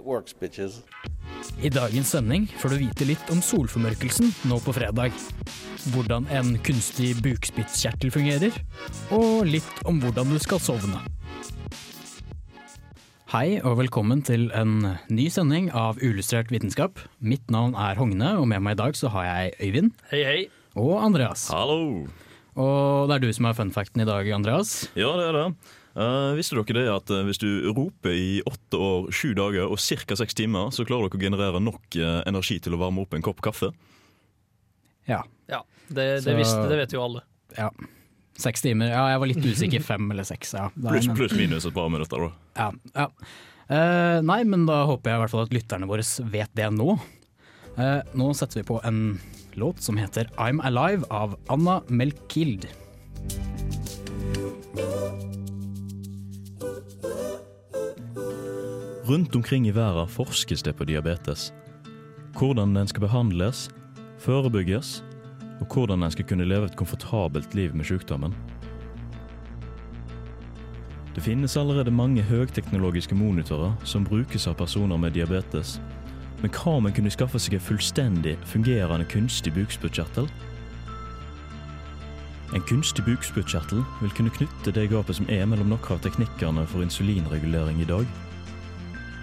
works, 0.00 0.32
bitches. 0.32 0.80
I 1.62 1.68
dagens 1.68 2.08
sending 2.14 2.46
får 2.58 2.72
du 2.72 2.76
vite 2.86 3.06
litt 3.08 3.30
om 3.34 3.42
solformørkelsen 3.44 4.30
nå 4.48 4.58
på 4.64 4.72
fredag. 4.76 5.12
Hvordan 5.92 6.28
en 6.32 6.54
kunstig 6.64 7.16
bukspyttkjertel 7.24 8.12
fungerer, 8.14 8.54
og 9.12 9.44
litt 9.50 9.82
om 9.90 9.98
hvordan 10.02 10.30
du 10.32 10.38
skal 10.42 10.62
sovne. 10.62 11.02
Hei 13.32 13.56
og 13.64 13.78
velkommen 13.80 14.20
til 14.24 14.50
en 14.52 14.94
ny 15.08 15.26
sending 15.32 15.70
av 15.72 15.96
Uillustrert 16.04 16.50
vitenskap. 16.52 17.00
Mitt 17.24 17.48
navn 17.52 17.72
er 17.74 17.96
Hogne, 17.96 18.34
og 18.38 18.44
med 18.50 18.60
meg 18.64 18.76
i 18.76 18.82
dag 18.82 18.98
så 18.98 19.08
har 19.14 19.24
jeg 19.24 19.54
Øyvind 19.68 19.94
Hei, 20.10 20.20
hei. 20.28 20.40
og 20.76 20.98
Andreas. 21.00 21.46
Hallo! 21.52 22.04
Og 22.52 23.08
det 23.08 23.16
er 23.16 23.22
du 23.24 23.30
som 23.32 23.48
er 23.48 23.56
funfacten 23.56 24.04
i 24.04 24.08
dag, 24.08 24.28
Andreas. 24.36 24.90
Ja, 24.92 25.14
det 25.16 25.30
er 25.30 25.38
det. 25.38 25.46
Eh, 25.92 26.32
visste 26.38 26.56
dere 26.56 26.78
det 26.78 26.88
at 26.88 27.10
eh, 27.12 27.24
hvis 27.28 27.40
du 27.42 27.48
roper 27.76 28.14
i 28.16 28.40
åtte 28.48 28.78
år, 28.80 29.10
sju 29.12 29.34
dager 29.36 29.68
og 29.68 29.76
ca. 29.76 30.16
seks 30.16 30.36
timer, 30.38 30.70
så 30.72 30.86
klarer 30.88 31.10
dere 31.10 31.20
å 31.20 31.24
generere 31.26 31.60
nok 31.60 31.98
uh, 32.00 32.22
energi 32.28 32.56
til 32.64 32.76
å 32.76 32.80
varme 32.80 33.04
opp 33.04 33.12
en 33.12 33.24
kopp 33.24 33.42
kaffe? 33.44 33.72
Ja. 35.10 35.20
Ja, 35.50 35.60
det, 35.88 35.96
det, 35.96 36.22
Så- 36.24 36.38
visste, 36.38 36.62
det 36.70 36.78
vet 36.80 36.96
jo 36.96 37.04
alle. 37.04 37.26
ja. 37.58 37.70
Seks 38.42 38.62
timer. 38.64 38.88
Ja, 38.88 39.02
jeg 39.12 39.20
var 39.20 39.28
litt 39.28 39.44
usikker. 39.44 39.82
Fem 39.90 40.06
eller 40.10 40.24
seks. 40.24 40.54
Ja. 40.56 40.70
Pluss 40.72 41.04
plus, 41.12 41.34
minus 41.36 41.66
et 41.68 41.74
par 41.76 41.90
minutter, 41.92 42.24
da. 42.24 42.30
Ja, 42.56 42.70
ja. 42.96 43.04
Uh, 43.68 44.18
nei, 44.24 44.38
men 44.48 44.64
da 44.66 44.82
håper 44.88 45.12
jeg 45.12 45.18
i 45.18 45.22
hvert 45.22 45.34
fall 45.34 45.44
at 45.44 45.52
lytterne 45.54 45.88
våre 45.90 46.06
vet 46.32 46.50
det 46.56 46.70
nå. 46.72 46.96
Uh, 47.76 48.00
nå 48.16 48.30
setter 48.36 48.62
vi 48.62 48.66
på 48.72 48.80
en 48.88 49.02
låt 49.60 49.84
som 49.84 50.00
heter 50.00 50.32
I'm 50.40 50.64
Alive 50.64 51.04
av 51.12 51.36
Anna 51.52 51.82
Melkild. 51.92 52.66
Rundt 59.04 59.36
omkring 59.36 59.66
i 59.68 59.70
verden 59.74 60.08
forskes 60.08 60.62
det 60.62 60.76
på 60.76 60.84
diabetes. 60.84 61.52
Hvordan 62.38 62.74
den 62.76 62.86
skal 62.86 63.00
behandles, 63.00 63.70
forebygges, 64.18 65.04
og 65.60 65.66
hvordan 65.66 66.02
den 66.02 66.10
skal 66.10 66.24
kunne 66.24 66.44
leve 66.44 66.64
et 66.64 66.76
komfortabelt 66.76 67.54
liv 67.54 67.74
med 67.74 67.84
sykdommen. 67.84 68.34
Det 71.14 71.22
finnes 71.22 71.56
allerede 71.56 71.90
mange 71.90 72.22
høyteknologiske 72.22 73.14
monitorer 73.14 73.74
som 73.84 74.04
brukes 74.04 74.46
av 74.46 74.54
personer 74.54 74.96
med 74.96 75.10
diabetes. 75.10 75.80
Men 76.40 76.50
hva 76.50 76.78
om 76.78 76.86
en 76.86 76.94
kunne 76.94 77.10
skaffe 77.10 77.42
seg 77.42 77.58
en 77.58 77.66
fullstendig 77.66 78.38
fungerende 78.46 79.04
kunstig 79.04 79.52
bukspyttkjertel? 79.58 80.30
En 82.54 82.68
kunstig 82.70 83.04
bukspyttkjertel 83.04 83.82
vil 84.00 84.14
kunne 84.14 84.30
knytte 84.30 84.70
det 84.70 84.90
gapet 84.94 85.18
som 85.18 85.26
er 85.28 85.46
mellom 85.46 85.74
noen 85.74 85.90
av 85.90 86.02
teknikkene 86.06 86.66
for 86.70 86.86
insulinregulering 86.86 87.82
i 87.82 87.90
dag. 87.96 88.06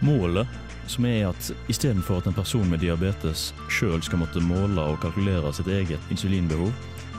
Målet 0.01 0.47
som 0.89 1.05
er 1.05 1.27
at 1.29 1.51
istedenfor 1.69 2.17
at 2.17 2.27
en 2.27 2.33
person 2.33 2.69
med 2.69 2.81
diabetes 2.81 3.49
sjøl 3.69 4.01
skal 4.03 4.23
måtte 4.23 4.41
måle 4.41 4.81
og 4.81 5.01
kalkulere 5.03 5.51
sitt 5.53 5.69
eget 5.69 6.13
insulinbehov 6.13 6.71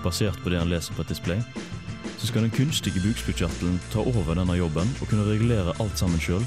basert 0.05 0.39
på 0.42 0.50
det 0.50 0.59
han 0.59 0.73
leser 0.73 0.97
på 0.97 1.05
et 1.05 1.12
display, 1.12 1.42
så 2.19 2.29
skal 2.29 2.45
den 2.45 2.55
kunstige 2.55 3.02
bukspyttkjertelen 3.05 3.79
ta 3.92 4.02
over 4.02 4.35
denne 4.35 4.57
jobben 4.58 4.89
og 5.01 5.08
kunne 5.08 5.29
regulere 5.29 5.77
alt 5.79 6.01
sammen 6.01 6.20
sjøl, 6.20 6.42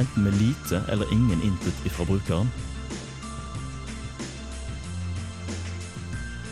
enten 0.00 0.26
med 0.26 0.36
lite 0.40 0.82
eller 0.92 1.12
ingen 1.12 1.44
input 1.44 1.86
ifra 1.88 2.08
brukeren. 2.08 2.50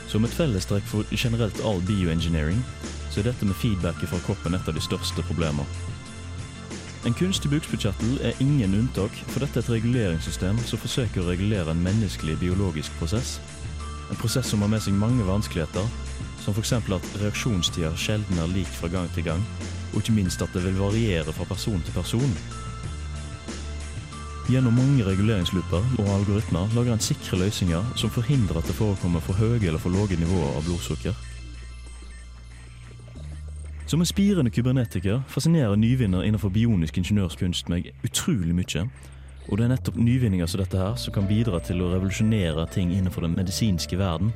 Som 0.08 0.24
et 0.24 0.36
fellestrekk 0.36 0.86
for 0.86 1.08
generelt 1.10 1.58
all 1.66 1.82
bioengineering, 1.88 2.60
så 3.10 3.20
er 3.20 3.32
dette 3.32 3.48
med 3.48 3.58
feedback 3.58 3.98
fra 4.06 4.20
kroppen 4.26 4.54
et 4.54 4.68
av 4.68 4.76
de 4.76 4.84
største 4.84 5.26
problemene. 5.26 5.66
En 7.04 7.12
kunstig 7.12 7.50
bukspyttkjertel 7.52 8.14
er 8.24 8.38
ingen 8.40 8.72
unntak, 8.78 9.12
for 9.28 9.44
dette 9.44 9.60
er 9.60 9.66
et 9.66 9.74
reguleringssystem 9.74 10.56
som 10.64 10.80
forsøker 10.80 11.20
å 11.20 11.26
regulere 11.28 11.74
en 11.74 11.82
menneskelig 11.84 12.38
biologisk 12.40 12.94
prosess. 12.96 13.34
En 14.08 14.16
prosess 14.16 14.48
som 14.48 14.64
har 14.64 14.70
med 14.72 14.80
seg 14.80 14.96
mange 14.96 15.26
vanskeligheter, 15.28 15.84
som 16.40 16.56
f.eks. 16.56 16.72
at 16.80 17.10
reaksjonstida 17.20 17.92
sjelden 18.00 18.40
er 18.40 18.48
lik 18.54 18.72
fra 18.78 18.88
gang 18.88 19.10
til 19.12 19.28
gang, 19.28 19.44
og 19.92 20.00
ikke 20.00 20.16
minst 20.16 20.40
at 20.40 20.56
det 20.56 20.64
vil 20.64 20.80
variere 20.80 21.36
fra 21.36 21.44
person 21.52 21.84
til 21.84 21.92
person. 21.92 22.32
Gjennom 24.48 24.76
mange 24.76 25.04
reguleringslooper 25.04 25.84
og 26.00 26.10
algoritmer 26.18 26.72
lager 26.76 26.96
en 26.96 27.04
sikre 27.04 27.36
løsninger 27.44 27.94
som 28.00 28.12
forhindrer 28.16 28.60
at 28.60 28.68
det 28.68 28.80
forekommer 28.80 29.20
for 29.24 29.36
høye 29.36 29.60
eller 29.60 29.80
for 29.80 29.92
lave 29.92 30.16
nivåer 30.20 30.56
av 30.56 30.64
blodsukker. 30.64 31.33
Som 33.94 34.02
en 34.02 34.06
spirende 34.06 34.50
kybernetiker 34.50 35.20
fascinerer 35.30 35.76
nyvinner 35.78 36.24
innenfor 36.26 36.50
bionisk 36.50 36.96
ingeniørskunst 36.98 37.68
meg 37.70 37.92
utrolig 38.02 38.50
mye. 38.58 38.80
Og 39.46 39.60
det 39.60 39.68
er 39.68 39.70
nettopp 39.70 40.00
nyvinninger 40.02 40.50
som 40.50 40.58
dette 40.64 40.80
her 40.80 40.96
som 40.98 41.14
kan 41.14 41.28
bidra 41.30 41.60
til 41.62 41.78
å 41.78 41.92
revolusjonere 41.92 42.64
ting 42.74 42.90
innenfor 42.90 43.22
den 43.22 43.36
medisinske 43.38 43.94
verden. 44.00 44.32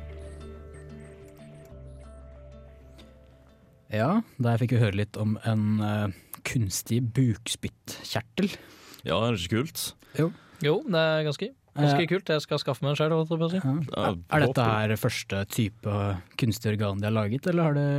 Ja, 3.91 4.21
der 4.39 4.63
fikk 4.63 4.77
vi 4.77 4.81
høre 4.85 5.01
litt 5.01 5.19
om 5.19 5.35
en 5.43 5.83
uh, 5.83 6.07
kunstig 6.47 7.01
bukspyttkjertel. 7.19 8.55
Ja, 9.03 9.19
er 9.19 9.35
det 9.35 9.43
ikke 9.43 9.65
kult? 9.65 9.85
Jo, 10.63 10.79
det 10.87 11.03
er 11.03 11.27
ganske, 11.27 11.51
ganske 11.75 12.09
kult. 12.15 12.35
Jeg 12.37 12.47
skal 12.47 12.63
skaffe 12.63 12.87
meg 12.87 12.95
en 12.95 13.03
sjøl, 13.03 13.19
si. 13.51 13.59
Ja. 13.59 14.15
Er 14.15 14.47
dette 14.47 14.71
her 14.71 14.97
første 15.03 15.43
type 15.51 16.01
kunstig 16.39 16.77
organ 16.77 17.03
de 17.03 17.11
har 17.11 17.19
laget, 17.25 17.51
eller 17.51 17.73
har 17.73 17.81
det 17.83 17.89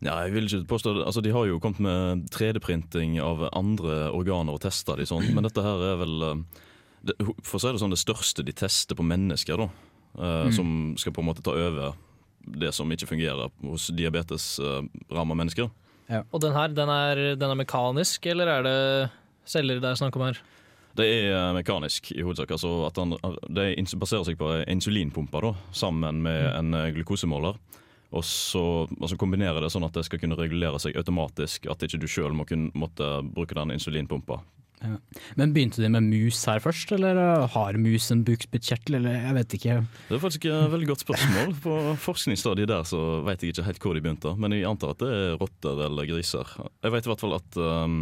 Ja, 0.00 0.14
jeg 0.24 0.32
vil 0.32 0.46
ikke 0.48 0.64
påstå 0.70 0.94
det. 0.96 1.04
Altså, 1.06 1.20
De 1.20 1.32
har 1.34 1.44
jo 1.46 1.58
kommet 1.60 1.80
med 1.84 2.26
3D-printing 2.32 3.18
av 3.20 3.42
andre 3.52 4.06
organer 4.16 4.56
og 4.56 4.62
testa 4.64 4.96
de 4.96 5.04
sånn, 5.08 5.26
men 5.34 5.44
dette 5.44 5.64
her 5.64 5.82
er 5.92 5.98
vel 6.00 6.22
eh, 6.24 6.44
det, 7.10 7.16
For 7.44 7.58
å 7.58 7.60
si 7.60 7.72
det 7.74 7.82
sånn, 7.82 7.92
det 7.92 8.00
største 8.00 8.44
de 8.46 8.54
tester 8.56 8.96
på 8.96 9.04
mennesker, 9.04 9.60
da. 9.60 9.68
eh, 10.16 10.48
Som 10.56 10.94
skal 11.00 11.12
på 11.16 11.20
en 11.24 11.28
måte 11.28 11.44
ta 11.44 11.52
over 11.52 11.92
det 12.40 12.72
som 12.72 12.88
ikke 12.88 13.10
fungerer 13.10 13.50
hos 13.68 13.90
diabetesramma 13.92 15.36
mennesker. 15.36 15.68
Og 16.32 16.40
den 16.42 16.54
her, 16.56 16.72
den 16.74 16.88
er, 16.90 17.20
den 17.38 17.52
er 17.52 17.58
mekanisk, 17.60 18.24
eller 18.26 18.48
er 18.48 18.64
det 18.66 18.78
celler 19.46 19.78
det 19.82 19.92
er 19.92 20.00
snakk 20.00 20.16
om 20.16 20.24
her? 20.30 20.40
Det 20.96 21.06
er 21.06 21.28
eh, 21.36 21.52
mekanisk 21.54 22.10
i 22.16 22.22
hovedsak. 22.24 22.50
altså 22.50 22.86
at 22.88 22.96
han, 22.98 23.14
Det 23.46 23.68
baserer 24.00 24.24
seg 24.26 24.38
på 24.40 24.50
insulinpumpa 24.66 25.42
da, 25.44 25.52
sammen 25.72 26.22
med 26.24 26.48
en 26.56 26.74
eh, 26.74 26.90
glukosemåler. 26.96 27.60
Og 28.10 28.24
så 28.26 28.62
altså 28.98 29.18
kombinere 29.18 29.62
det 29.62 29.70
sånn 29.70 29.86
at 29.86 29.94
det 29.94 30.02
skal 30.08 30.18
kunne 30.22 30.38
regulere 30.38 30.80
seg 30.82 30.96
automatisk. 30.98 31.68
At 31.70 31.84
ikke 31.86 32.00
du 32.02 32.08
sjøl 32.10 32.34
må 32.34 32.46
kunne 32.48 32.72
måtte 32.78 33.20
bruke 33.30 33.54
den 33.58 33.76
insulinpumpa. 33.76 34.40
Men 35.36 35.52
begynte 35.52 35.82
de 35.82 35.90
med 35.92 36.06
mus 36.08 36.38
her 36.48 36.60
først, 36.64 36.92
eller 36.96 37.18
eh, 37.20 37.48
har 37.52 37.76
mus 37.76 38.06
en 38.14 38.22
bukspyttkjertel, 38.24 38.96
eller 38.96 39.18
jeg 39.18 39.36
vet 39.36 39.56
ikke. 39.58 39.74
Det 40.08 40.16
er 40.16 40.22
faktisk 40.22 40.46
et 40.48 40.72
veldig 40.72 40.88
godt 40.88 41.04
spørsmål. 41.04 41.52
På 41.66 41.74
forskningsstadiet 42.00 42.70
der 42.70 42.88
så 42.88 43.02
vet 43.26 43.44
jeg 43.44 43.54
ikke 43.54 43.66
helt 43.68 43.84
hvor 43.84 43.96
de 43.98 44.04
begynte. 44.06 44.32
Men 44.40 44.56
jeg 44.56 44.68
antar 44.70 44.96
at 44.96 45.04
det 45.04 45.12
er 45.18 45.36
rotter 45.40 45.84
eller 45.86 46.08
griser. 46.08 46.56
Jeg 46.80 46.96
vet 46.96 47.06
i 47.06 47.12
hvert 47.12 47.24
fall 47.26 47.36
at 47.36 47.60
um, 47.60 48.00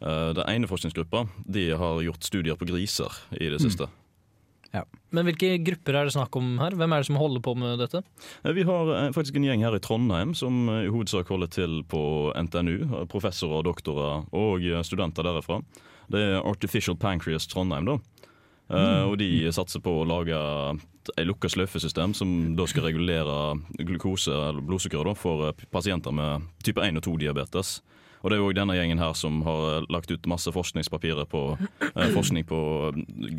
den 0.00 0.46
ene 0.48 0.70
forskningsgruppa 0.70 1.26
de 1.44 1.66
har 1.76 2.00
gjort 2.06 2.24
studier 2.24 2.56
på 2.56 2.68
griser 2.70 3.20
i 3.36 3.52
det 3.52 3.60
siste. 3.60 3.90
Men 5.10 5.26
hvilke 5.26 5.56
grupper 5.66 5.96
er 5.98 6.06
det 6.06 6.14
snakk 6.14 6.36
om 6.38 6.52
her? 6.60 6.70
Hvem 6.78 6.92
er 6.94 7.02
det 7.02 7.08
som 7.08 7.16
holder 7.18 7.42
på 7.42 7.56
med 7.58 7.80
dette? 7.82 8.02
Eh, 8.44 8.52
Vi 8.54 8.62
har 8.68 8.90
eh, 8.94 9.10
faktisk 9.16 9.36
en 9.40 9.46
gjeng 9.48 9.64
her 9.66 9.74
i 9.74 9.80
Trondheim 9.82 10.34
som 10.38 10.68
eh, 10.70 10.84
i 10.86 10.92
hovedsak 10.92 11.26
holder 11.32 11.50
til 11.50 11.80
på 11.90 12.02
NTNU. 12.38 13.06
Professorer, 13.10 13.64
doktorer 13.66 14.28
og 14.30 14.62
studenter 14.86 15.26
derifra. 15.26 15.58
Det 16.10 16.22
er 16.22 16.46
Artificial 16.46 16.96
Pancreas 16.96 17.46
Trondheim, 17.50 17.86
da. 17.90 17.98
Eh, 18.70 19.02
Og 19.10 19.18
de 19.18 19.50
satser 19.50 19.82
på 19.82 19.90
å 20.02 20.06
lage 20.06 20.38
et 21.16 21.26
lukka 21.26 21.50
sløyfesystem 21.50 22.14
som 22.14 22.54
da 22.54 22.66
skal 22.70 22.86
regulere 22.86 23.58
glukose 23.82 24.30
eller 24.30 24.62
blodsukker 24.62 25.02
da, 25.10 25.14
for 25.18 25.50
pasienter 25.74 26.14
med 26.14 26.46
type 26.62 26.78
1 26.78 27.00
og 27.00 27.02
2 27.08 27.16
diabetes. 27.26 27.80
Og 28.20 28.30
det 28.30 28.36
er 28.36 28.42
jo 28.42 28.52
denne 28.52 28.74
gjengen 28.76 29.00
her 29.00 29.14
som 29.16 29.40
har 29.46 29.66
eh, 29.78 29.86
lagt 29.92 30.10
ut 30.12 30.26
masse 30.28 30.52
forskningspapirer 30.52 31.24
på 31.30 31.42
eh, 31.58 32.10
forskning 32.14 32.44
på 32.48 32.60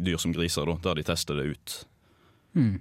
dyr 0.01 0.17
som 0.21 0.33
griser, 0.33 0.65
da, 0.65 0.77
der 0.89 1.01
de 1.01 1.03
tester 1.11 1.37
det 1.37 1.51
ut. 1.53 1.75
Mm. 2.57 2.79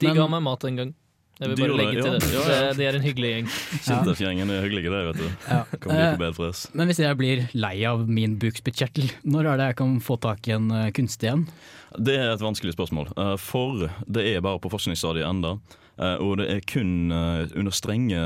De 0.00 0.06
Men- 0.08 0.16
ga 0.16 0.28
meg 0.36 0.42
mat 0.46 0.64
en 0.70 0.76
gang. 0.84 0.94
Jeg 1.40 1.48
vil 1.54 1.56
bare 1.56 1.76
legge 1.78 2.02
det, 2.04 2.18
til 2.20 2.34
ja. 2.36 2.40
det. 2.44 2.52
Ja, 2.52 2.56
ja. 2.66 2.72
De 2.76 2.84
er 2.84 2.96
en 2.98 3.04
hyggelig 3.06 3.28
gjeng. 3.32 3.46
Sintef-gjengen 3.86 4.50
er 4.52 4.60
hyggelige, 4.60 4.90
det, 4.92 4.98
vet 5.08 5.20
du. 5.22 5.28
Ja. 5.48 5.60
Kommer 5.80 6.18
de 6.20 6.26
Eh, 6.28 6.32
på. 6.36 6.48
Men 6.76 6.90
hvis 6.90 6.98
jeg 7.00 7.16
blir 7.16 7.46
lei 7.56 7.78
av 7.88 8.02
min 8.12 8.34
bukspyttkjertel, 8.42 9.08
når 9.24 9.48
er 9.48 9.56
det 9.62 9.68
jeg 9.70 9.76
kan 9.80 9.94
få 10.04 10.18
tak 10.20 10.50
i 10.50 10.52
en 10.58 10.66
eh, 10.70 10.90
kunstig 10.92 11.30
en? 11.32 11.46
Det 11.96 12.18
er 12.20 12.34
et 12.34 12.44
vanskelig 12.44 12.74
spørsmål, 12.76 13.08
for 13.40 13.88
det 14.06 14.26
er 14.36 14.44
bare 14.44 14.60
på 14.62 14.68
forskningsstadiet 14.70 15.24
enda. 15.26 15.56
Eh, 15.98 16.16
Og 16.20 16.36
det 16.38 16.48
er 16.50 16.60
kun 16.60 17.10
eh, 17.12 17.48
under 17.56 17.72
strenge 17.74 18.20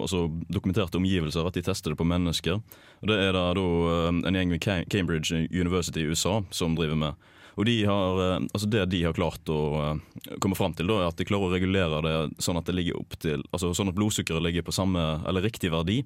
altså 0.00 0.26
dokumenterte 0.48 0.98
omgivelser 0.98 1.46
at 1.46 1.54
de 1.54 1.62
tester 1.62 1.90
det 1.94 1.98
på 2.00 2.08
mennesker. 2.08 2.60
Og 3.02 3.08
Det 3.08 3.20
er 3.20 3.32
da, 3.32 3.52
da 3.54 3.68
eh, 3.92 4.10
en 4.28 4.34
gjeng 4.40 4.50
ved 4.56 4.88
Cambridge 4.90 5.46
University 5.52 6.00
i 6.00 6.10
USA 6.10 6.42
som 6.50 6.74
driver 6.74 6.96
med. 6.96 7.14
Og 7.54 7.66
de 7.68 7.84
har, 7.86 8.20
eh, 8.22 8.46
altså 8.52 8.66
Det 8.70 8.84
de 8.90 9.02
har 9.04 9.14
klart 9.14 9.44
å 9.52 9.60
eh, 9.80 10.36
komme 10.42 10.56
fram 10.58 10.74
til, 10.74 10.88
da, 10.90 11.00
er 11.02 11.10
at 11.12 11.18
de 11.20 11.26
klarer 11.28 11.50
å 11.50 11.54
regulere 11.54 12.02
det 12.02 12.14
sånn 12.42 12.58
at 12.58 12.66
det 12.66 12.74
ligger 12.74 12.98
opp 12.98 13.18
til, 13.22 13.44
altså 13.52 13.74
sånn 13.74 13.92
at 13.92 13.98
blodsukkeret 13.98 14.42
ligger 14.42 14.66
på 14.66 14.74
samme, 14.74 15.02
eller 15.28 15.44
riktig 15.44 15.70
verdi 15.74 16.02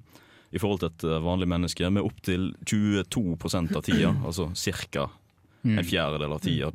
i 0.51 0.57
forhold 0.61 0.81
til 0.81 0.89
et 0.91 1.03
eh, 1.07 1.21
vanlig 1.25 1.49
menneske, 1.49 1.89
med 1.93 2.05
opptil 2.05 2.51
22% 2.65 3.75
av 3.77 3.85
tida. 3.85 4.13
Altså 4.25 4.49
ca. 4.93 5.09
en 5.63 5.83
fjerdedel 5.85 6.31
av 6.33 6.39
tida. 6.45 6.71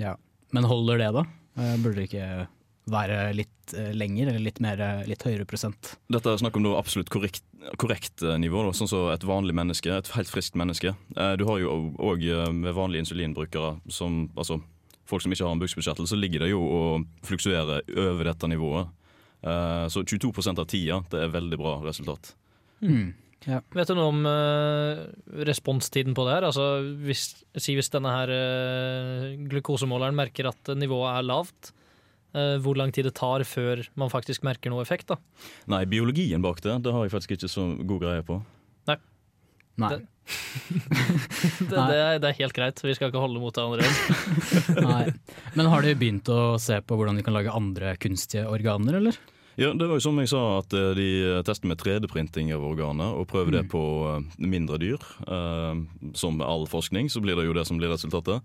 Ja. 0.00 0.16
Men 0.54 0.64
holder 0.70 0.98
det, 0.98 1.10
da? 1.16 1.24
Eh, 1.58 1.76
Burde 1.82 2.00
det 2.00 2.08
ikke 2.10 2.46
være 2.90 3.32
litt 3.36 3.74
eh, 3.76 3.92
lenger, 3.96 4.28
eller 4.32 4.44
litt, 4.44 4.60
mer, 4.64 4.80
eh, 4.80 5.04
litt 5.08 5.24
høyere 5.24 5.46
prosent? 5.48 5.94
Dette 6.12 6.30
er 6.32 6.40
snakk 6.42 6.58
om 6.58 6.66
noe 6.66 6.78
absolutt 6.80 7.10
korrekt, 7.12 7.44
korrekt 7.80 8.22
eh, 8.22 8.36
nivå, 8.40 8.66
da, 8.66 8.74
sånn 8.76 8.90
som 8.90 9.08
et 9.12 9.24
vanlig 9.24 9.56
menneske, 9.56 9.92
et 9.92 10.12
helt 10.16 10.30
friskt 10.30 10.58
menneske. 10.60 10.94
Eh, 11.16 11.34
Du 11.40 11.46
har 11.48 11.62
jo 11.62 11.94
òg 11.96 12.26
med 12.52 12.76
vanlige 12.76 13.06
insulinbrukere, 13.06 13.78
som, 13.88 14.26
altså 14.36 14.60
folk 15.08 15.24
som 15.24 15.32
ikke 15.34 15.46
har 15.46 15.56
en 15.56 15.62
buksbeskjertelse, 15.62 16.12
så 16.14 16.20
ligger 16.20 16.44
det 16.44 16.52
jo 16.52 16.62
og 16.64 17.08
fluksuerer 17.26 17.84
over 18.06 18.30
dette 18.30 18.48
nivået. 18.48 18.92
Eh, 19.44 19.86
Så 19.92 20.04
22% 20.04 20.58
av 20.58 20.66
tida, 20.66 21.02
det 21.10 21.20
er 21.20 21.34
veldig 21.34 21.60
bra 21.60 21.78
resultat. 21.84 22.34
Mm. 22.80 23.12
Vet 23.44 23.90
du 23.90 23.94
noe 23.98 24.08
om 24.08 24.24
uh, 24.24 25.04
responstiden 25.44 26.14
på 26.16 26.24
det 26.24 26.32
her? 26.32 26.46
Altså, 26.48 26.80
hvis, 27.04 27.44
si 27.60 27.74
hvis 27.76 27.92
denne 27.92 28.08
her 28.08 28.30
uh, 28.32 29.34
glukosemåleren 29.50 30.16
merker 30.16 30.48
at 30.48 30.72
nivået 30.80 31.18
er 31.18 31.26
lavt, 31.28 31.74
hvor 32.64 32.74
lang 32.76 32.90
tid 32.94 33.06
det 33.06 33.14
tar 33.14 33.44
før 33.46 33.84
man 33.96 34.10
faktisk 34.10 34.42
merker 34.46 34.70
noe 34.74 34.82
effekt? 34.82 35.06
da? 35.12 35.16
Nei, 35.70 35.84
biologien 35.86 36.42
bak 36.42 36.60
det, 36.64 36.80
det 36.82 36.92
har 36.92 37.04
jeg 37.06 37.14
faktisk 37.14 37.36
ikke 37.38 37.50
så 37.52 37.68
god 37.86 38.00
greie 38.02 38.22
på. 38.26 38.40
Nei. 39.76 39.88
Det- 39.90 40.04
Det, 40.64 41.68
det, 41.68 41.96
er, 41.98 42.18
det 42.22 42.28
er 42.30 42.36
helt 42.38 42.54
greit, 42.56 42.78
vi 42.84 42.94
skal 42.96 43.10
ikke 43.10 43.20
holde 43.20 43.40
mot 43.42 43.54
hverandre. 43.58 43.84
Nei. 44.84 45.12
Men 45.58 45.68
har 45.72 45.82
de 45.84 45.94
begynt 45.98 46.28
å 46.32 46.54
se 46.62 46.78
på 46.86 46.96
hvordan 46.96 47.18
de 47.18 47.24
kan 47.26 47.34
lage 47.36 47.52
andre 47.52 47.94
kunstige 48.00 48.46
organer, 48.48 49.00
eller? 49.00 49.18
Ja, 49.60 49.68
det 49.76 49.86
var 49.86 49.98
jo 50.00 50.02
som 50.02 50.16
jeg 50.18 50.30
sa 50.32 50.40
at 50.60 50.72
eh, 50.74 50.92
de 50.98 51.08
tester 51.46 51.68
med 51.70 51.78
3D-printing 51.82 52.48
av 52.56 52.64
organer 52.66 53.14
og 53.18 53.28
prøver 53.30 53.54
det 53.58 53.64
Mm. 53.66 53.70
på 53.74 53.82
eh, 54.10 54.46
mindre 54.54 54.78
dyr. 54.82 55.02
Eh, 55.26 55.82
Som 56.18 56.38
med 56.40 56.46
all 56.48 56.66
forskning 56.70 57.10
så 57.12 57.22
blir 57.22 57.36
det 57.38 57.44
jo 57.46 57.54
det 57.54 57.66
som 57.68 57.78
blir 57.78 57.92
resultatet. 57.92 58.42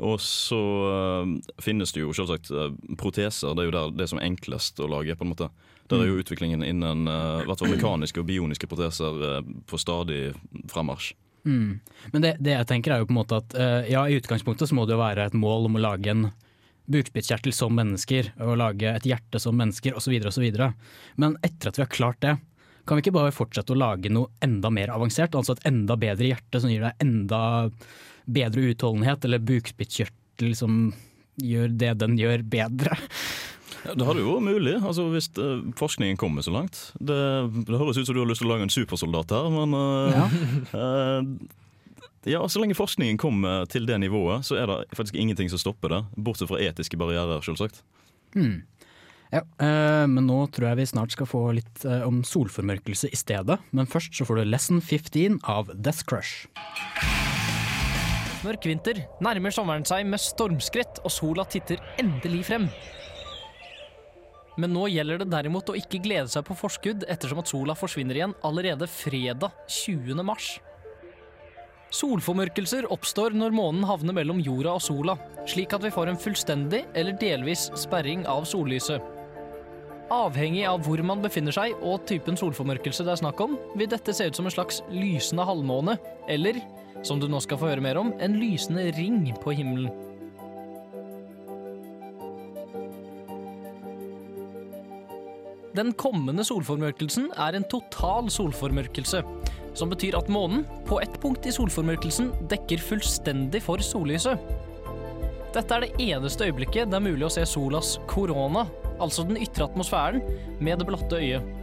Og 0.00 0.20
så 0.24 0.58
eh, 0.90 1.32
finnes 1.62 1.92
det 1.92 2.02
jo 2.02 2.12
selvsagt 2.16 2.50
eh, 2.50 2.70
proteser, 3.00 3.54
det 3.54 3.64
er 3.64 3.68
jo 3.70 3.74
der 3.76 3.96
det 4.00 4.08
som 4.10 4.20
er 4.20 4.28
enklest 4.30 4.80
å 4.80 4.88
lage. 4.90 5.16
på 5.16 5.26
en 5.26 5.32
måte. 5.34 5.50
Der 5.90 5.98
er 5.98 6.06
Mm. 6.06 6.10
jo 6.12 6.22
utviklingen 6.22 6.62
innen 6.64 7.08
eh, 7.08 7.68
mekaniske 7.68 8.20
og 8.20 8.26
bioniske 8.28 8.68
proteser 8.70 9.42
på 9.66 9.78
stadig 9.78 10.34
fremmarsj. 10.70 11.14
Mm. 11.44 11.80
Men 12.12 12.22
det, 12.22 12.36
det 12.40 12.52
jeg 12.52 12.66
tenker 12.68 12.92
er 12.92 12.98
jo 13.00 13.06
på 13.08 13.14
en 13.16 13.20
måte 13.24 13.36
at 13.40 13.54
ja, 13.88 14.04
i 14.06 14.18
utgangspunktet 14.20 14.68
så 14.68 14.76
må 14.76 14.84
det 14.86 14.92
jo 14.92 15.00
være 15.00 15.24
et 15.26 15.34
mål 15.34 15.66
om 15.70 15.76
å 15.78 15.82
lage 15.82 16.12
en 16.12 16.28
bukspyttkjertel 16.90 17.52
som 17.54 17.74
mennesker, 17.74 18.32
og 18.42 18.58
lage 18.60 18.92
et 18.92 19.06
hjerte 19.08 19.40
som 19.40 19.56
mennesker 19.56 19.96
osv. 19.96 20.14
osv. 20.26 20.46
Men 21.16 21.36
etter 21.42 21.70
at 21.70 21.78
vi 21.78 21.84
har 21.84 21.90
klart 21.92 22.20
det, 22.20 22.36
kan 22.86 22.96
vi 22.98 23.04
ikke 23.04 23.14
bare 23.14 23.34
fortsette 23.34 23.74
å 23.74 23.78
lage 23.78 24.10
noe 24.12 24.30
enda 24.42 24.70
mer 24.74 24.90
avansert? 24.90 25.34
Altså 25.38 25.54
et 25.56 25.66
enda 25.70 25.96
bedre 26.00 26.30
hjerte 26.32 26.60
som 26.62 26.70
gir 26.72 26.82
deg 26.82 27.02
enda 27.04 27.70
bedre 28.32 28.70
utholdenhet, 28.72 29.24
eller 29.26 29.42
bukspyttkjørtel 29.50 30.54
som 30.58 30.82
gjør 31.40 31.72
det 31.80 31.94
den 32.02 32.18
gjør, 32.20 32.44
bedre? 32.52 32.96
Ja, 33.84 33.94
det 33.96 34.04
hadde 34.04 34.20
jo 34.20 34.34
vært 34.34 34.44
mulig, 34.44 34.74
altså 34.76 35.06
hvis 35.12 35.30
uh, 35.40 35.62
forskningen 35.78 36.18
kommer 36.20 36.44
så 36.44 36.52
langt. 36.52 36.80
Det, 37.00 37.16
det 37.68 37.80
høres 37.80 37.96
ut 37.96 38.04
som 38.08 38.16
du 38.16 38.20
har 38.22 38.28
lyst 38.28 38.42
til 38.42 38.50
å 38.50 38.52
lage 38.52 38.66
en 38.66 38.72
supersoldat 38.74 39.32
her, 39.36 39.48
men 39.54 39.76
uh, 39.76 40.10
Ja. 40.12 40.26
uh, 40.74 41.30
ja, 42.34 42.42
Så 42.48 42.60
lenge 42.60 42.76
forskningen 42.76 43.20
kommer 43.20 43.64
til 43.72 43.88
det 43.88 43.96
nivået, 44.02 44.44
så 44.44 44.58
er 44.60 44.68
det 44.68 44.82
faktisk 44.98 45.16
ingenting 45.16 45.48
som 45.52 45.62
stopper 45.62 45.94
det. 45.94 46.02
Bortsett 46.20 46.50
fra 46.52 46.60
etiske 46.60 47.00
barrierer, 47.00 47.40
selvsagt. 47.46 47.80
Hmm. 48.36 48.60
Ja, 49.30 49.44
men 50.10 50.24
nå 50.26 50.40
tror 50.50 50.72
jeg 50.72 50.80
vi 50.80 50.88
snart 50.90 51.14
skal 51.14 51.28
få 51.30 51.44
litt 51.54 51.84
om 51.86 52.18
solformørkelse 52.26 53.12
i 53.14 53.18
stedet. 53.18 53.60
Men 53.70 53.86
først 53.86 54.18
så 54.18 54.26
får 54.26 54.40
du 54.40 54.48
Lesson 54.50 54.82
15 54.82 55.38
av 55.46 55.70
Death 55.70 56.02
Crush. 56.10 56.50
Mørk 58.40 58.64
vinter 58.64 59.02
nærmer 59.20 59.52
sommeren 59.52 59.84
seg 59.84 60.06
med 60.08 60.22
stormskritt, 60.22 61.02
og 61.04 61.12
sola 61.12 61.44
titter 61.44 61.80
endelig 62.00 62.46
frem. 62.48 62.70
Men 64.60 64.72
nå 64.74 64.86
gjelder 64.92 65.20
det 65.20 65.28
derimot 65.32 65.68
å 65.72 65.76
ikke 65.76 66.00
glede 66.04 66.28
seg 66.32 66.46
på 66.48 66.56
forskudd, 66.56 67.04
ettersom 67.08 67.42
at 67.42 67.52
sola 67.52 67.76
forsvinner 67.76 68.16
igjen 68.16 68.34
allerede 68.46 68.88
fredag 68.90 69.52
20. 69.68 70.24
mars. 70.24 70.54
Solformørkelser 71.90 72.86
oppstår 72.94 73.34
når 73.34 73.54
månen 73.54 73.84
havner 73.88 74.14
mellom 74.14 74.40
jorda 74.46 74.76
og 74.78 74.84
sola, 74.84 75.16
slik 75.50 75.74
at 75.74 75.82
vi 75.82 75.92
får 75.92 76.12
en 76.12 76.20
fullstendig 76.22 76.84
eller 76.94 77.16
delvis 77.20 77.66
sperring 77.78 78.22
av 78.30 78.46
sollyset. 78.48 79.02
Avhengig 80.10 80.64
av 80.66 80.80
hvor 80.86 81.02
man 81.06 81.20
befinner 81.22 81.54
seg 81.54 81.74
og 81.86 82.06
typen 82.08 82.38
solformørkelse 82.38 83.04
det 83.06 83.12
er 83.14 83.20
snakk 83.20 83.42
om, 83.42 83.56
vil 83.78 83.90
dette 83.90 84.14
se 84.14 84.26
ut 84.26 84.38
som 84.38 84.48
en 84.48 84.54
slags 84.54 84.80
lysende 84.90 85.46
halvmåne, 85.46 85.98
eller, 86.30 86.58
som 87.06 87.20
du 87.20 87.28
nå 87.30 87.40
skal 87.42 87.60
få 87.60 87.70
høre 87.70 87.84
mer 87.84 88.00
om, 88.00 88.14
en 88.20 88.38
lysende 88.40 88.90
ring 88.96 89.26
på 89.42 89.54
himmelen. 89.56 89.90
Den 95.76 95.92
kommende 95.94 96.42
solformørkelsen 96.44 97.28
er 97.38 97.54
en 97.54 97.64
total 97.70 98.26
solformørkelse, 98.32 99.22
som 99.78 99.92
betyr 99.92 100.16
at 100.18 100.28
månen, 100.32 100.64
på 100.88 100.98
ett 101.00 101.14
punkt 101.22 101.46
i 101.46 101.54
solformørkelsen, 101.54 102.32
dekker 102.50 102.82
fullstendig 102.82 103.62
for 103.62 103.82
sollyset. 103.84 104.40
Dette 105.54 105.76
er 105.76 105.86
det 105.86 106.04
eneste 106.10 106.46
øyeblikket 106.46 106.90
det 106.90 106.98
er 106.98 107.06
mulig 107.06 107.26
å 107.26 107.32
se 107.32 107.46
solas 107.46 107.96
korona, 108.10 108.66
altså 109.02 109.24
den 109.26 109.38
ytre 109.40 109.70
atmosfæren, 109.70 110.20
med 110.58 110.82
det 110.82 110.90
blotte 110.90 111.22
øyet. 111.22 111.59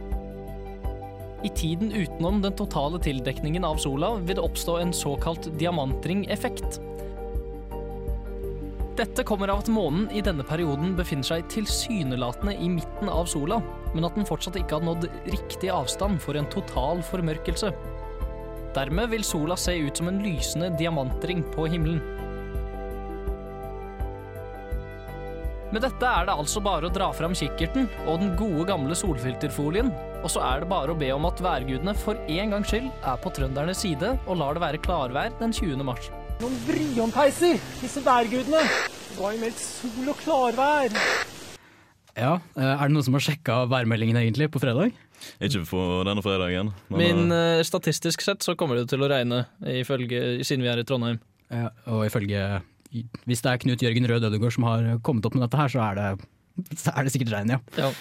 I 1.42 1.48
tiden 1.48 1.92
utenom 1.92 2.42
den 2.42 2.52
totale 2.52 2.98
tildekningen 2.98 3.64
av 3.64 3.76
sola 3.76 4.14
vil 4.14 4.36
det 4.36 4.42
oppstå 4.42 4.76
en 4.78 4.92
såkalt 4.92 5.46
diamantringeffekt. 5.58 6.80
Dette 8.98 9.22
kommer 9.22 9.48
av 9.48 9.60
at 9.62 9.70
månen 9.70 10.08
i 10.10 10.22
denne 10.26 10.42
perioden 10.42 10.96
befinner 10.98 11.28
seg 11.28 11.44
tilsynelatende 11.52 12.56
i 12.58 12.66
midten 12.72 13.06
av 13.06 13.30
sola, 13.30 13.60
men 13.92 14.08
at 14.08 14.18
den 14.18 14.26
fortsatt 14.26 14.58
ikke 14.58 14.80
har 14.80 14.88
nådd 14.88 15.06
riktig 15.28 15.70
avstand 15.70 16.18
for 16.24 16.34
en 16.34 16.50
total 16.50 17.04
formørkelse. 17.06 17.70
Dermed 18.74 19.14
vil 19.14 19.22
sola 19.22 19.54
se 19.56 19.76
ut 19.78 20.02
som 20.02 20.10
en 20.10 20.18
lysende 20.24 20.72
diamantring 20.74 21.44
på 21.54 21.68
himmelen. 21.70 22.02
Med 25.70 25.84
dette 25.84 26.10
er 26.10 26.26
det 26.26 26.34
altså 26.34 26.62
bare 26.64 26.88
å 26.88 26.92
dra 26.92 27.12
fram 27.14 27.34
kikkerten 27.38 27.86
og 28.08 28.22
den 28.24 28.34
gode 28.40 28.66
gamle 28.72 28.98
solfilterfolien, 28.98 29.92
og 30.22 30.30
så 30.32 30.42
er 30.42 30.62
det 30.62 30.68
bare 30.70 30.94
å 30.94 30.98
be 30.98 31.08
om 31.14 31.26
at 31.28 31.40
værgudene 31.42 31.94
for 31.96 32.18
en 32.26 32.54
gangs 32.54 32.70
skyld 32.72 32.88
er 33.06 33.18
på 33.22 33.32
trøndernes 33.36 33.82
side 33.84 34.14
og 34.26 34.38
lar 34.40 34.56
det 34.56 34.64
være 34.64 34.80
klarvær 34.82 35.34
den 35.38 35.54
20. 35.54 35.84
mars. 35.86 36.10
Noen 36.38 36.54
bryonpeiser, 36.66 37.58
disse 37.80 38.02
værgudene. 38.04 38.62
Det 38.62 39.18
var 39.18 39.34
jo 39.34 39.42
meldt 39.42 39.62
sol 39.62 40.12
og 40.12 40.22
klarvær. 40.22 40.94
Ja, 42.18 42.32
eh, 42.58 42.72
Er 42.74 42.88
det 42.88 42.94
noen 42.94 43.06
som 43.06 43.14
har 43.14 43.22
sjekka 43.22 43.60
værmeldingen 43.70 44.18
egentlig 44.18 44.50
på 44.50 44.62
fredag? 44.62 44.94
Ikke 45.42 45.64
på 45.66 45.82
denne 46.06 46.22
fredagen. 46.22 46.72
Men, 46.90 46.98
Men 46.98 47.34
eh, 47.34 47.58
eh, 47.58 47.66
statistisk 47.66 48.22
sett 48.22 48.42
så 48.42 48.56
kommer 48.58 48.78
det 48.78 48.88
til 48.90 49.02
å 49.02 49.10
regne, 49.10 49.44
ifølge, 49.62 50.42
siden 50.46 50.66
vi 50.66 50.72
er 50.72 50.82
i 50.82 50.86
Trondheim. 50.86 51.20
Ja, 51.48 51.70
og 51.88 52.04
ifølge 52.04 52.60
Hvis 53.24 53.40
det 53.40 53.50
er 53.50 53.60
Knut 53.62 53.82
Jørgen 53.84 54.06
Rød 54.08 54.24
Ødegård 54.28 54.52
som 54.52 54.64
har 54.64 54.98
kommet 55.04 55.24
opp 55.24 55.34
med 55.34 55.44
dette 55.46 55.58
her, 55.60 55.68
så 55.68 55.80
er 55.84 55.94
det, 55.98 56.26
så 56.82 56.92
er 56.94 57.06
det 57.06 57.12
sikkert 57.14 57.34
regn, 57.36 57.54
ja. 57.56 57.60
Ja. 57.78 57.92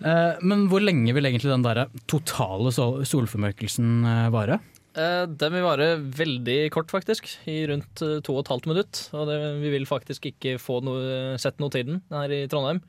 Eh, 0.00 0.38
Men 0.40 0.62
hvor 0.72 0.80
lenge 0.80 1.12
vil 1.12 1.28
egentlig 1.28 1.50
den 1.50 1.64
der 1.66 1.82
totale 2.08 2.70
solformørkelsen 2.72 3.98
eh, 4.08 4.28
vare? 4.32 4.56
Eh, 4.96 5.26
Den 5.28 5.52
vil 5.52 5.66
vare 5.66 5.88
veldig 6.00 6.70
kort, 6.72 6.88
faktisk. 6.88 7.28
I 7.44 7.66
rundt 7.68 8.00
to 8.00 8.32
og 8.32 8.40
et 8.46 8.52
halvt 8.54 8.68
minutt. 8.70 9.02
Og 9.12 9.28
det, 9.28 9.36
vi 9.60 9.74
vil 9.74 9.84
faktisk 9.84 10.30
ikke 10.30 10.54
få 10.56 10.78
noe, 10.86 11.36
sett 11.42 11.60
noe 11.60 11.68
til 11.74 11.84
den 11.90 12.00
her 12.16 12.32
i 12.32 12.46
Trondheim. 12.48 12.80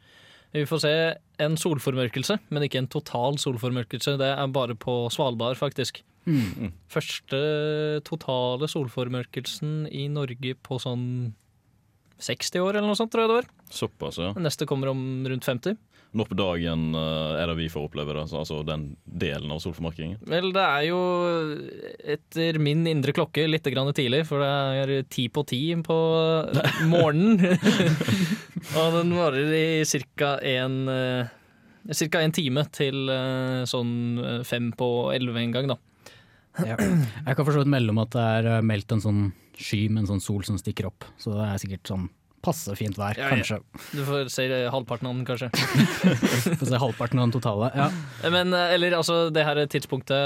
Vi 0.55 0.63
får 0.67 0.81
se 0.83 0.93
en 1.43 1.59
solformørkelse, 1.59 2.39
men 2.51 2.63
ikke 2.63 2.79
en 2.79 2.89
total 2.91 3.35
solformørkelse. 3.43 4.15
Det 4.19 4.31
er 4.31 4.55
bare 4.55 4.75
på 4.79 4.95
Svalbard, 5.11 5.59
faktisk. 5.59 5.99
Mm. 6.23 6.71
Første 6.91 7.37
totale 8.07 8.67
solformørkelsen 8.69 9.87
i 9.91 10.07
Norge 10.11 10.55
på 10.63 10.77
sånn 10.79 11.05
60 12.21 12.61
år 12.63 12.77
eller 12.77 12.87
noe 12.89 12.97
sånt, 12.99 13.11
tror 13.13 13.25
jeg 13.25 13.31
det 13.31 13.39
var. 13.39 13.47
Såpass, 13.71 14.19
ja. 14.21 14.31
Den 14.37 14.45
neste 14.47 14.67
kommer 14.69 14.91
om 14.91 15.01
rundt 15.27 15.47
50. 15.47 15.77
Når 16.11 16.27
på 16.27 16.35
dagen 16.35 16.81
eh, 16.99 17.33
er 17.39 17.47
det 17.47 17.55
vi 17.55 17.69
får 17.71 17.85
oppleve 17.87 18.15
det? 18.17 18.25
Altså 18.35 18.57
den 18.67 18.89
delen 19.07 19.51
av 19.55 19.61
solformarkingen? 19.63 20.17
Vel, 20.27 20.49
det 20.55 20.63
er 20.65 20.87
jo 20.89 20.97
etter 22.17 22.59
min 22.59 22.83
indre 22.91 23.13
klokke 23.15 23.45
litt 23.47 23.67
grann 23.71 23.93
tidlig, 23.95 24.25
for 24.27 24.43
det 24.43 24.49
er 24.81 25.05
ti 25.07 25.29
på 25.31 25.45
ti 25.47 25.61
på 25.87 25.99
morgenen. 26.91 27.39
og 28.79 28.97
den 28.99 29.15
varer 29.15 29.53
i 29.55 29.67
ca. 30.19 30.35
en 30.43 30.81
eh, 30.91 31.37
Ca. 31.95 32.19
en 32.21 32.35
time 32.35 32.65
til 32.75 33.07
eh, 33.09 33.63
sånn 33.65 34.43
fem 34.45 34.69
på 34.77 34.91
elleve 35.15 35.41
en 35.41 35.55
gang, 35.55 35.71
da. 35.71 35.79
Ja. 36.59 36.75
Jeg 36.77 37.37
kan 37.37 37.47
forstå 37.47 37.67
melde 37.71 37.93
om 37.93 38.01
at 38.03 38.15
det 38.15 38.23
er 38.37 38.49
eh, 38.57 38.65
meldt 38.65 38.91
en 38.91 39.03
sånn 39.03 39.21
sky 39.61 39.85
med 39.91 40.03
en 40.03 40.15
sånn 40.15 40.23
sol 40.23 40.43
som 40.47 40.57
stikker 40.59 40.89
opp, 40.89 41.05
så 41.21 41.35
det 41.37 41.45
er 41.47 41.61
sikkert 41.61 41.91
sånn 41.93 42.09
passe 42.41 42.73
fint 42.73 42.97
vær, 42.97 43.13
Ja, 43.19 43.27
ja. 43.29 43.35
kanskje. 43.35 43.59
Du 43.93 44.01
får 44.07 44.31
se 44.33 44.47
halvparten 44.73 45.07
av 45.07 45.13
den, 45.13 45.25
kanskje. 45.27 45.51
får 46.59 46.65
se 46.71 46.79
halvparten 46.81 47.21
av 47.21 47.27
den 47.27 47.35
totale. 47.35 47.69
Ja. 47.77 47.87
Men 48.33 48.55
eh, 48.57 48.73
eller 48.75 48.97
altså, 48.97 49.29
det 49.33 49.45
her 49.45 49.61
tidspunktet 49.69 50.17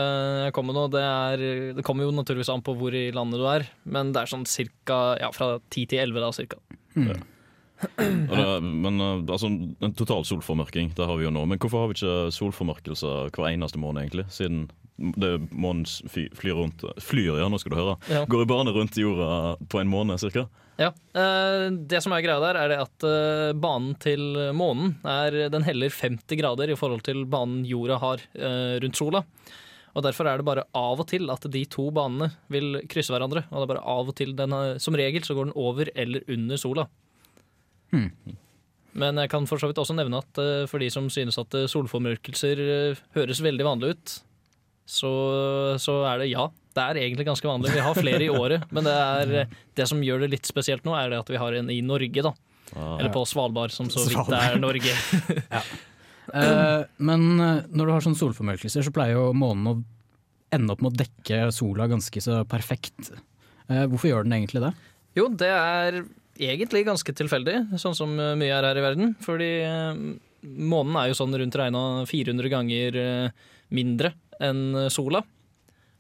jeg 0.48 0.56
kommer 0.56 0.78
nå, 0.78 0.88
det, 0.96 1.04
er, 1.04 1.46
det 1.76 1.86
kommer 1.86 2.08
jo 2.08 2.16
naturligvis 2.16 2.54
an 2.54 2.64
på 2.66 2.78
hvor 2.80 2.96
i 2.96 3.10
landet 3.16 3.44
du 3.44 3.48
er, 3.52 3.68
men 3.84 4.16
det 4.16 4.24
er 4.24 4.32
sånn 4.32 4.48
cirka 4.48 5.00
ja, 5.20 5.32
fra 5.36 5.58
ti 5.74 5.84
til 5.92 6.06
elleve, 6.06 6.24
da, 6.24 6.32
cirka. 6.36 6.62
Og 6.96 8.32
det, 8.32 8.48
men 8.64 9.02
eh, 9.04 9.26
altså, 9.28 9.50
En 9.84 9.94
total 10.00 10.24
solformørking 10.28 10.94
det 10.96 11.08
har 11.10 11.20
vi 11.20 11.28
jo 11.28 11.34
nå. 11.36 11.44
Men 11.52 11.60
hvorfor 11.60 11.84
har 11.84 11.92
vi 11.92 11.98
ikke 12.00 12.32
solformørkelser 12.34 13.34
hver 13.36 13.52
eneste 13.52 13.82
måned, 13.82 14.06
egentlig? 14.06 14.28
Siden 14.34 14.70
månen 14.98 15.86
fly, 16.10 16.30
flyr 16.36 16.56
rundt 16.56 16.84
Flyr, 17.04 17.40
ja, 17.42 17.50
nå 17.52 17.60
skal 17.60 17.74
du 17.74 17.80
høre. 17.80 17.96
Ja. 18.12 18.22
Går 18.30 18.46
i 18.46 18.50
bane 18.50 18.72
rundt 18.76 18.96
jorda 19.00 19.58
på 19.72 19.82
en 19.82 19.92
måned, 19.92 20.22
cirka. 20.22 20.48
Ja, 20.78 20.92
eh, 21.16 21.72
Det 21.72 22.02
som 22.04 22.14
er 22.14 22.24
greia 22.24 22.40
der, 22.44 22.60
er 22.60 22.72
det 22.72 22.80
at 22.84 23.06
eh, 23.08 23.54
banen 23.56 23.96
til 24.00 24.52
månen 24.56 24.98
er, 25.08 25.50
den 25.52 25.64
heller 25.64 25.90
50 25.90 26.40
grader 26.40 26.72
i 26.72 26.80
forhold 26.80 27.06
til 27.08 27.24
banen 27.26 27.64
jorda 27.68 28.00
har 28.02 28.24
eh, 28.36 28.76
rundt 28.84 29.00
sola. 29.00 29.24
Og 29.96 30.04
Derfor 30.04 30.28
er 30.28 30.38
det 30.38 30.48
bare 30.48 30.66
av 30.76 31.00
og 31.00 31.08
til 31.08 31.30
at 31.32 31.46
de 31.48 31.64
to 31.72 31.88
banene 31.96 32.28
vil 32.52 32.82
krysse 32.92 33.14
hverandre. 33.16 33.46
Og 33.48 33.62
det 33.62 33.64
er 33.64 33.74
bare 33.78 33.86
av 33.88 34.10
og 34.12 34.16
til 34.20 34.34
den, 34.36 34.52
Som 34.78 34.98
regel 35.00 35.24
så 35.24 35.34
går 35.34 35.48
den 35.48 35.56
over 35.56 35.88
eller 35.96 36.26
under 36.28 36.60
sola. 36.60 36.90
Men 38.92 39.16
jeg 39.16 39.30
kan 39.32 39.48
for 39.48 39.56
så 39.56 39.70
vidt 39.70 39.80
også 39.80 39.96
nevne 39.96 40.20
at 40.20 40.68
for 40.68 40.84
de 40.84 40.90
som 40.92 41.08
synes 41.08 41.40
at 41.40 41.56
solformørkelser 41.72 42.60
høres 43.16 43.40
veldig 43.40 43.64
vanlig 43.64 43.94
ut, 43.96 44.18
så, 44.86 45.12
så 45.82 46.00
er 46.12 46.22
det 46.22 46.32
ja. 46.32 46.48
Det 46.76 46.84
er 46.84 47.00
egentlig 47.06 47.26
ganske 47.30 47.48
vanlig. 47.48 47.72
Vi 47.74 47.84
har 47.86 47.96
flere 47.98 48.26
i 48.26 48.30
året. 48.30 48.66
Men 48.76 48.88
det, 48.88 48.96
er, 48.96 49.56
det 49.80 49.88
som 49.90 50.04
gjør 50.04 50.26
det 50.26 50.34
litt 50.36 50.50
spesielt 50.50 50.86
nå, 50.88 50.96
er 51.00 51.14
det 51.14 51.22
at 51.24 51.32
vi 51.32 51.40
har 51.42 51.56
en 51.58 51.72
i 51.72 51.80
Norge, 51.86 52.26
da. 52.26 52.34
Ah, 52.76 52.98
Eller 53.00 53.12
på 53.14 53.24
Svalbard, 53.30 53.72
som 53.72 53.90
så 53.94 54.04
vidt 54.10 54.34
er 54.36 54.60
Norge. 54.62 54.96
Eh, 56.34 56.80
men 57.06 57.26
eh, 57.38 57.68
når 57.70 57.86
du 57.86 57.92
har 57.94 58.02
sånn 58.02 58.16
solformørkelser, 58.18 58.82
så 58.82 58.90
pleier 58.92 59.14
jo 59.14 59.28
månen 59.38 59.68
å 59.70 59.74
ende 60.56 60.74
opp 60.74 60.82
med 60.82 60.94
å 60.96 61.00
dekke 61.04 61.52
sola 61.54 61.86
ganske 61.92 62.22
så 62.24 62.40
perfekt. 62.50 63.12
Eh, 63.70 63.86
hvorfor 63.90 64.10
gjør 64.10 64.26
den 64.26 64.38
egentlig 64.40 64.64
det? 64.66 64.72
Jo, 65.18 65.28
det 65.30 65.52
er 65.52 66.00
egentlig 66.36 66.82
ganske 66.88 67.16
tilfeldig, 67.16 67.60
sånn 67.82 67.98
som 67.98 68.18
eh, 68.20 68.34
mye 68.40 68.58
er 68.58 68.68
her 68.68 68.82
i 68.82 68.86
verden. 68.88 69.14
Fordi 69.24 69.52
eh, 69.68 70.02
månen 70.46 70.98
er 71.00 71.12
jo 71.12 71.20
sånn 71.22 71.38
rundt 71.40 71.60
regna 71.62 71.86
400 72.10 72.52
ganger 72.52 73.00
mindre 73.74 74.12
enn 74.44 74.76
eh, 74.86 74.90
sola. 74.94 75.24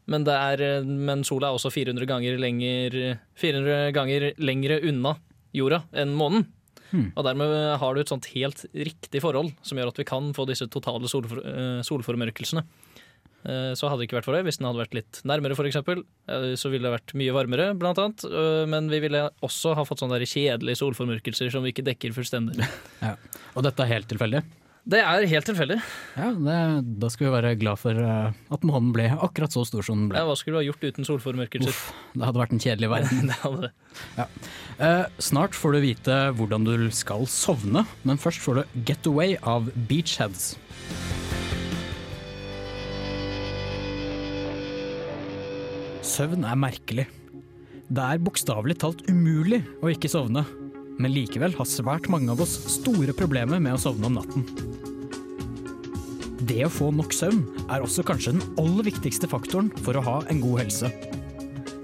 Men, 0.08 0.24
det 0.27 0.34
er, 0.38 0.62
eh, 0.62 0.84
men 0.86 1.24
sola 1.25 1.50
er 1.50 1.58
også 1.58 1.72
400 1.74 2.06
ganger, 2.10 2.38
lenger, 2.42 3.00
400 3.42 3.92
ganger 3.96 4.32
lengre 4.38 4.82
unna 4.89 5.15
jorda 5.56 5.84
enn 5.96 6.13
månen. 6.18 6.48
Og 6.96 7.25
dermed 7.25 7.50
har 7.82 7.96
du 7.96 8.00
et 8.00 8.08
sånt 8.12 8.27
helt 8.32 8.62
riktig 8.72 9.20
forhold 9.20 9.50
som 9.65 9.75
gjør 9.80 9.89
at 9.92 9.98
vi 10.00 10.06
kan 10.08 10.30
få 10.38 10.46
disse 10.48 10.68
totale 10.72 11.10
solfor, 11.12 11.42
eh, 11.44 11.82
solformørkelsene. 11.84 12.62
Eh, 13.46 13.74
Så 13.75 13.89
hadde 13.89 14.00
det 14.00 14.08
ikke 14.08 14.18
vært 14.22 14.25
for 14.30 14.34
det, 14.38 14.46
hvis 14.46 14.58
den 14.62 14.65
hadde 14.70 14.80
vært 14.80 14.96
litt 14.96 15.20
nærmere 15.27 15.58
f.eks., 15.58 15.75
så 16.62 16.70
ville 16.72 16.88
det 16.88 16.94
vært 16.96 17.13
mye 17.20 17.34
varmere, 17.36 17.65
blant 17.77 18.00
annet. 18.00 18.24
Eh, 18.30 18.65
Men 18.65 18.88
vi 18.89 19.01
ville 19.04 19.30
også 19.44 19.75
ha 19.75 19.84
fått 19.84 20.00
sånne 20.06 20.22
kjedelige 20.24 20.80
solformørkelser 20.80 21.51
som 21.51 21.63
vi 21.65 21.74
ikke 21.74 21.84
dekker 21.86 22.13
fullstendig. 22.15 22.63
Og 23.58 23.63
dette 23.65 23.84
er 23.84 23.92
helt 23.92 24.08
tilfeldig? 24.08 24.44
Det 24.86 25.00
er 25.01 25.24
helt 25.25 25.48
tilfeldig. 25.50 25.80
Ja, 26.13 26.27
det, 26.38 26.56
da 27.01 27.08
skal 27.10 27.25
vi 27.25 27.32
være 27.34 27.56
glad 27.58 27.80
for 27.82 27.98
eh, 27.98 28.36
at 28.54 28.65
månen 28.70 28.92
ble 28.94 29.08
akkurat 29.15 29.54
så 29.56 29.63
stor 29.65 29.82
som 29.86 30.04
den 30.04 30.12
ble. 30.12 30.20
Ja, 30.22 30.27
hva 30.30 30.36
skulle 30.38 30.60
du 30.60 30.62
ha 30.62 30.68
gjort 30.68 30.86
uten 30.86 31.08
solformørkelser? 31.08 31.72
Uff, 31.74 31.88
det 32.13 32.22
hadde 32.27 32.42
vært 32.44 32.54
en 32.54 32.62
kjedelig 32.62 32.92
verden. 32.92 33.24
Det 33.32 33.39
hadde 33.42 33.63
det. 33.65 34.27
Eh, 34.86 35.01
snart 35.25 35.58
får 35.58 35.74
du 35.74 35.80
vite 35.88 36.20
hvordan 36.38 36.68
du 36.68 36.86
skal 36.94 37.25
sovne, 37.32 37.82
men 38.06 38.22
først 38.22 38.44
får 38.46 38.62
du 38.62 38.77
Get 38.86 39.10
Away 39.10 39.34
av 39.42 39.72
Beachheads. 39.89 40.51
Søvn 46.06 46.46
er 46.46 46.62
merkelig. 46.62 47.08
Det 47.89 48.06
er 48.06 48.22
bokstavelig 48.22 48.77
talt 48.86 49.01
umulig 49.10 49.63
å 49.82 49.89
ikke 49.89 50.10
sovne, 50.13 50.46
men 51.02 51.14
likevel 51.14 51.56
har 51.58 51.68
svært 51.68 52.10
mange 52.12 52.32
av 52.32 52.42
oss 52.44 52.56
store 52.78 53.16
problemer 53.18 53.62
med 53.64 53.75
å 53.75 53.82
sovne 53.82 54.10
om 54.10 54.20
natten. 54.20 54.46
Det 56.46 56.62
å 56.66 56.72
få 56.72 56.92
nok 56.94 57.14
søvn 57.16 57.42
er 57.74 57.82
også 57.82 58.04
kanskje 58.06 58.36
den 58.36 58.58
aller 58.62 58.86
viktigste 58.86 59.30
faktoren 59.32 59.72
for 59.86 59.98
å 59.98 60.04
ha 60.06 60.18
en 60.30 60.42
god 60.44 60.66
helse. 60.66 60.92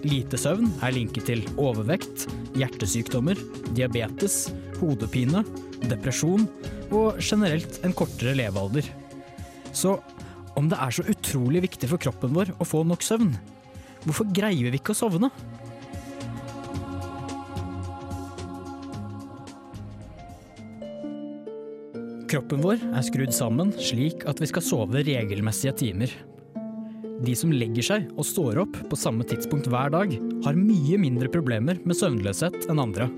Lite 0.05 0.37
søvn 0.39 0.69
er 0.85 0.93
linket 0.95 1.27
til 1.29 1.43
overvekt, 1.61 2.27
hjertesykdommer, 2.57 3.39
diabetes, 3.77 4.49
hodepine, 4.79 5.43
depresjon 5.89 6.47
og 6.91 7.21
generelt 7.21 7.79
en 7.85 7.95
kortere 7.97 8.35
levealder. 8.37 8.85
Så 9.73 9.97
om 10.59 10.67
det 10.69 10.79
er 10.83 10.93
så 10.93 11.05
utrolig 11.09 11.63
viktig 11.67 11.89
for 11.89 12.01
kroppen 12.01 12.35
vår 12.35 12.53
å 12.59 12.67
få 12.67 12.83
nok 12.87 13.05
søvn, 13.05 13.31
hvorfor 14.05 14.29
greier 14.35 14.73
vi 14.73 14.81
ikke 14.81 14.95
å 14.95 15.01
sovne? 15.03 15.31
Kroppen 22.31 22.61
vår 22.63 22.79
er 22.95 23.03
skrudd 23.03 23.33
sammen 23.35 23.73
slik 23.75 24.21
at 24.29 24.39
vi 24.39 24.47
skal 24.47 24.63
sove 24.63 25.01
regelmessige 25.03 25.73
timer. 25.81 26.11
De 27.21 27.33
som 27.35 27.51
legger 27.51 27.83
seg 27.83 28.05
og 28.15 28.23
står 28.23 28.61
opp 28.63 28.77
på 28.87 28.99
samme 28.99 29.25
tidspunkt 29.27 29.67
hver 29.67 29.91
dag, 29.91 30.13
har 30.45 30.55
mye 30.55 30.99
mindre 31.01 31.27
problemer 31.33 31.81
med 31.83 31.97
søvnløshet 31.99 32.69
enn 32.71 32.79
andre. 32.79 33.09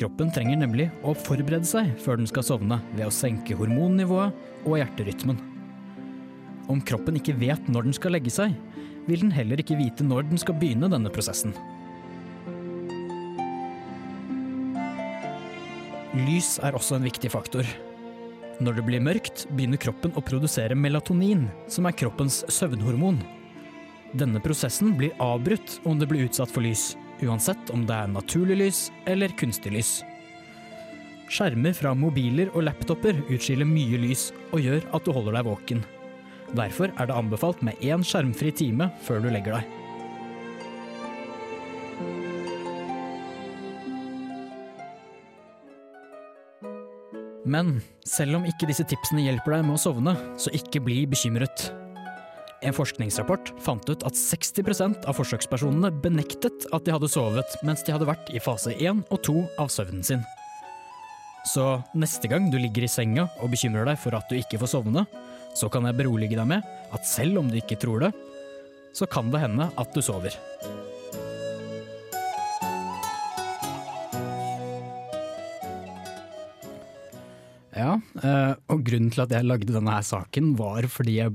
Kroppen 0.00 0.32
trenger 0.32 0.62
nemlig 0.62 0.88
å 1.04 1.12
forberede 1.12 1.68
seg 1.68 1.92
før 2.00 2.22
den 2.22 2.30
skal 2.30 2.46
sovne, 2.48 2.80
ved 2.96 3.10
å 3.10 3.12
senke 3.12 3.58
hormonnivået 3.60 4.64
og 4.64 4.78
hjerterytmen. 4.80 5.36
Om 6.72 6.80
kroppen 6.88 7.20
ikke 7.20 7.36
vet 7.36 7.68
når 7.68 7.90
den 7.90 7.98
skal 8.00 8.16
legge 8.16 8.32
seg, 8.32 8.56
vil 9.04 9.20
den 9.26 9.36
heller 9.36 9.60
ikke 9.60 9.76
vite 9.76 10.06
når 10.06 10.30
den 10.32 10.40
skal 10.40 10.56
begynne 10.56 10.88
denne 10.88 11.12
prosessen. 11.12 11.52
Lys 16.12 16.58
er 16.60 16.74
også 16.76 16.98
en 16.98 17.06
viktig 17.06 17.30
faktor. 17.32 17.64
Når 18.60 18.74
det 18.76 18.82
blir 18.84 19.00
mørkt, 19.00 19.46
begynner 19.56 19.80
kroppen 19.80 20.12
å 20.12 20.20
produsere 20.20 20.76
melatonin, 20.76 21.46
som 21.72 21.88
er 21.88 21.96
kroppens 21.96 22.42
søvnhormon. 22.52 23.22
Denne 24.12 24.42
prosessen 24.44 24.92
blir 24.98 25.16
avbrutt 25.24 25.78
om 25.88 25.96
det 25.96 26.10
blir 26.10 26.26
utsatt 26.26 26.52
for 26.52 26.60
lys, 26.66 26.98
uansett 27.24 27.72
om 27.72 27.86
det 27.88 27.96
er 27.96 28.12
naturlig 28.12 28.58
lys 28.60 28.82
eller 29.08 29.32
kunstig 29.40 29.72
lys. 29.72 29.94
Skjermer 31.32 31.72
fra 31.72 31.94
mobiler 31.96 32.52
og 32.52 32.66
laptoper 32.68 33.16
utskiller 33.32 33.64
mye 33.64 34.04
lys 34.04 34.28
og 34.52 34.60
gjør 34.60 34.84
at 34.92 35.08
du 35.08 35.14
holder 35.16 35.38
deg 35.38 35.48
våken. 35.48 35.80
Derfor 36.52 36.92
er 37.00 37.08
det 37.08 37.16
anbefalt 37.16 37.64
med 37.64 37.80
én 37.80 38.04
skjermfri 38.04 38.52
time 38.52 38.92
før 39.06 39.24
du 39.24 39.32
legger 39.32 39.62
deg. 39.62 39.81
Men 47.52 47.76
selv 48.08 48.38
om 48.38 48.48
ikke 48.48 48.68
disse 48.70 48.86
tipsene 48.88 49.26
hjelper 49.26 49.58
deg 49.58 49.64
med 49.66 49.76
å 49.76 49.82
sovne, 49.82 50.14
så 50.40 50.52
ikke 50.56 50.82
bli 50.84 51.02
bekymret. 51.10 51.68
En 52.62 52.74
forskningsrapport 52.76 53.50
fant 53.62 53.88
ut 53.90 54.04
at 54.06 54.18
60% 54.18 55.08
av 55.10 55.18
forsøkspersonene 55.18 55.90
benektet 56.04 56.68
at 56.72 56.86
de 56.86 56.94
hadde 56.94 57.10
sovet 57.10 57.56
mens 57.66 57.82
de 57.82 57.94
hadde 57.94 58.06
vært 58.06 58.30
i 58.30 58.42
fase 58.42 58.76
1 58.76 59.02
og 59.10 59.18
2 59.26 59.34
av 59.64 59.72
søvnen 59.74 60.06
sin. 60.06 60.22
Så 61.50 61.66
neste 61.98 62.30
gang 62.30 62.46
du 62.52 62.58
ligger 62.60 62.86
i 62.86 62.90
senga 62.90 63.26
og 63.42 63.50
bekymrer 63.50 63.88
deg 63.90 63.98
for 63.98 64.14
at 64.14 64.30
du 64.30 64.38
ikke 64.38 64.62
får 64.62 64.76
sovne, 64.76 65.04
så 65.58 65.68
kan 65.72 65.88
jeg 65.88 65.98
berolige 65.98 66.38
deg 66.38 66.46
med 66.54 66.62
at 66.94 67.08
selv 67.08 67.42
om 67.42 67.50
du 67.50 67.58
ikke 67.58 67.80
tror 67.82 68.06
det, 68.06 68.12
så 68.94 69.10
kan 69.10 69.34
det 69.34 69.42
hende 69.42 69.72
at 69.74 69.92
du 69.96 70.04
sover. 70.04 70.38
Ja, 77.82 77.96
eh, 78.22 78.54
og 78.72 78.84
grunnen 78.86 79.10
til 79.14 79.24
at 79.24 79.34
jeg 79.34 79.48
lagde 79.48 79.74
denne 79.74 79.96
her 79.96 80.06
saken 80.06 80.52
var 80.58 80.86
fordi 80.92 81.18
jeg 81.18 81.34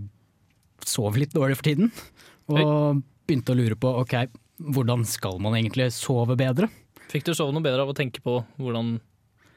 sov 0.87 1.17
litt 1.19 1.35
dårlig 1.35 1.57
for 1.59 1.67
tiden. 1.67 1.91
Og 2.47 3.03
begynte 3.27 3.51
å 3.53 3.59
lure 3.59 3.75
på 3.79 3.91
ok, 4.05 4.15
hvordan 4.73 5.03
skal 5.07 5.39
man 5.43 5.57
egentlig 5.59 5.89
sove 5.95 6.37
bedre? 6.39 6.69
Fikk 7.11 7.27
du 7.27 7.33
sove 7.35 7.53
noe 7.55 7.63
bedre 7.65 7.83
av 7.83 7.91
å 7.91 7.97
tenke 7.97 8.23
på 8.23 8.39
hvordan 8.59 8.97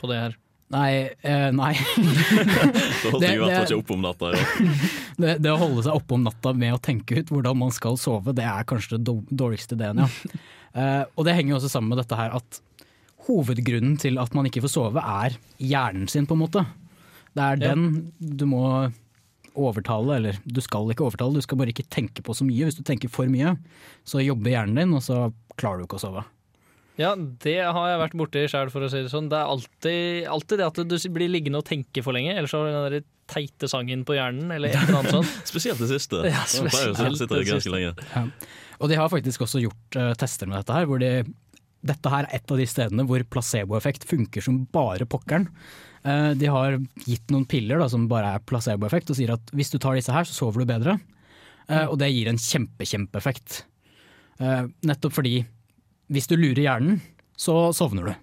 på 0.01 0.11
det 0.11 0.19
her? 0.25 0.39
Nei, 0.71 1.11
eh, 1.27 1.49
nei. 1.51 1.73
Så 3.03 3.11
holdt 3.11 3.25
Det- 3.25 3.33
ikke 3.75 3.95
om 3.97 4.05
natta. 4.07 4.31
Det, 5.21 5.35
det 5.43 5.51
å 5.53 5.59
holde 5.61 5.83
seg 5.85 5.93
oppe 5.99 6.15
om 6.17 6.23
natta 6.25 6.53
med 6.57 6.73
å 6.73 6.81
tenke 6.81 7.19
ut 7.19 7.29
hvordan 7.35 7.59
man 7.59 7.73
skal 7.75 7.99
sove, 8.01 8.33
det 8.33 8.47
er 8.47 8.65
kanskje 8.65 8.97
det 8.97 9.17
dårligste 9.29 9.77
ideen, 9.79 10.05
ja. 10.07 10.11
Eh, 10.71 11.01
og 11.19 11.25
det 11.27 11.33
henger 11.35 11.51
jo 11.51 11.57
også 11.57 11.67
sammen 11.73 11.91
med 11.91 11.99
dette 11.99 12.15
her 12.15 12.31
at 12.37 12.61
hovedgrunnen 13.27 13.97
til 13.99 14.21
at 14.23 14.37
man 14.39 14.47
ikke 14.47 14.61
får 14.63 14.71
sove, 14.71 15.03
er 15.03 15.35
hjernen 15.59 16.07
sin, 16.07 16.29
på 16.31 16.37
en 16.37 16.43
måte. 16.45 16.63
Det 17.37 17.47
er 17.47 17.61
den 17.63 18.11
du 18.19 18.45
må 18.51 18.65
overtale, 19.59 20.17
eller 20.17 20.39
du 20.45 20.61
skal 20.63 20.91
ikke 20.93 21.07
overtale, 21.07 21.35
du 21.37 21.45
skal 21.45 21.59
bare 21.61 21.73
ikke 21.73 21.89
tenke 21.91 22.23
på 22.25 22.35
så 22.37 22.47
mye. 22.47 22.67
Hvis 22.69 22.79
du 22.79 22.85
tenker 22.87 23.11
for 23.13 23.31
mye, 23.31 23.57
så 24.07 24.23
jobber 24.23 24.55
hjernen 24.55 24.79
din, 24.79 24.95
og 24.97 25.03
så 25.05 25.31
klarer 25.61 25.83
du 25.83 25.89
ikke 25.89 25.99
å 26.01 26.05
sove. 26.05 26.27
Ja, 27.01 27.15
det 27.17 27.57
har 27.65 27.87
jeg 27.89 28.01
vært 28.03 28.17
borti 28.19 28.43
sjøl, 28.51 28.71
for 28.73 28.85
å 28.85 28.91
si 28.93 29.01
det 29.05 29.13
sånn. 29.13 29.31
Det 29.33 29.39
er 29.39 29.49
alltid, 29.49 30.27
alltid 30.29 30.61
det 30.61 30.69
at 30.69 30.81
du 30.91 30.97
blir 31.15 31.33
liggende 31.33 31.63
og 31.63 31.69
tenke 31.69 32.05
for 32.05 32.17
lenge, 32.17 32.35
eller 32.37 32.51
så 32.51 32.61
har 32.61 32.69
du 32.69 32.77
den 32.77 32.97
der 32.99 33.07
teite 33.31 33.71
sangen 33.71 34.03
på 34.07 34.17
hjernen, 34.19 34.51
eller 34.53 34.73
et 34.73 34.83
eller 34.83 35.01
annet 35.01 35.15
sånt. 35.21 35.37
Spesielt 35.53 35.81
det 35.81 35.91
siste. 35.93 36.25
Ja, 36.29 36.43
spesielt 36.45 36.99
det 36.99 37.21
sitter 37.23 37.45
ganske 37.47 37.61
siste. 37.63 37.73
lenge. 37.73 38.27
Og 38.81 38.91
de 38.91 38.99
har 38.99 39.13
faktisk 39.13 39.47
også 39.47 39.63
gjort 39.63 40.01
uh, 40.01 40.11
tester 40.19 40.51
med 40.51 40.61
dette 40.61 40.77
her, 40.77 40.89
hvor 40.91 41.01
de, 41.01 41.13
dette 41.87 42.13
her 42.13 42.27
er 42.27 42.41
et 42.41 42.53
av 42.53 42.61
de 42.61 42.67
stedene 42.69 43.07
hvor 43.09 43.25
placeboeffekt 43.33 44.05
funker 44.09 44.45
som 44.45 44.65
bare 44.75 45.09
pokkeren. 45.09 45.49
Eh, 46.03 46.31
de 46.41 46.49
har 46.49 46.79
gitt 47.05 47.33
noen 47.33 47.47
piller 47.49 47.81
da, 47.81 47.89
som 47.91 48.09
bare 48.09 48.37
er 48.37 48.45
placeboeffekt, 48.49 49.13
og 49.13 49.19
sier 49.19 49.35
at 49.35 49.53
hvis 49.57 49.73
du 49.73 49.79
tar 49.79 49.99
disse 49.99 50.15
her, 50.15 50.25
så 50.29 50.37
sover 50.37 50.63
du 50.63 50.71
bedre. 50.71 50.97
Eh, 51.69 51.87
og 51.87 51.99
det 52.01 52.11
gir 52.13 52.31
en 52.31 52.41
kjempe-kjempeeffekt. 52.41 53.65
Eh, 54.41 54.63
nettopp 54.89 55.19
fordi 55.19 55.43
hvis 56.11 56.31
du 56.31 56.39
lurer 56.39 56.65
hjernen, 56.65 57.03
så 57.39 57.71
sovner 57.77 58.11
du. 58.11 58.15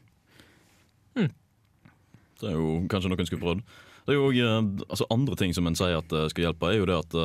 Det 2.38 2.46
er 2.52 2.58
jo 2.58 2.84
kanskje 2.90 3.10
noen 3.10 3.26
skulle 3.26 3.42
prøvd. 3.42 3.62
Det 4.06 4.14
er 4.14 4.18
jo 4.20 4.28
også, 4.30 4.50
altså 4.88 5.06
Andre 5.12 5.38
ting 5.40 5.54
som 5.58 5.68
en 5.68 5.76
sier 5.76 5.98
at 5.98 6.12
skal 6.32 6.44
hjelpe, 6.46 6.70
er 6.70 6.78
jo 6.78 6.86
det 6.88 6.98
at 7.00 7.16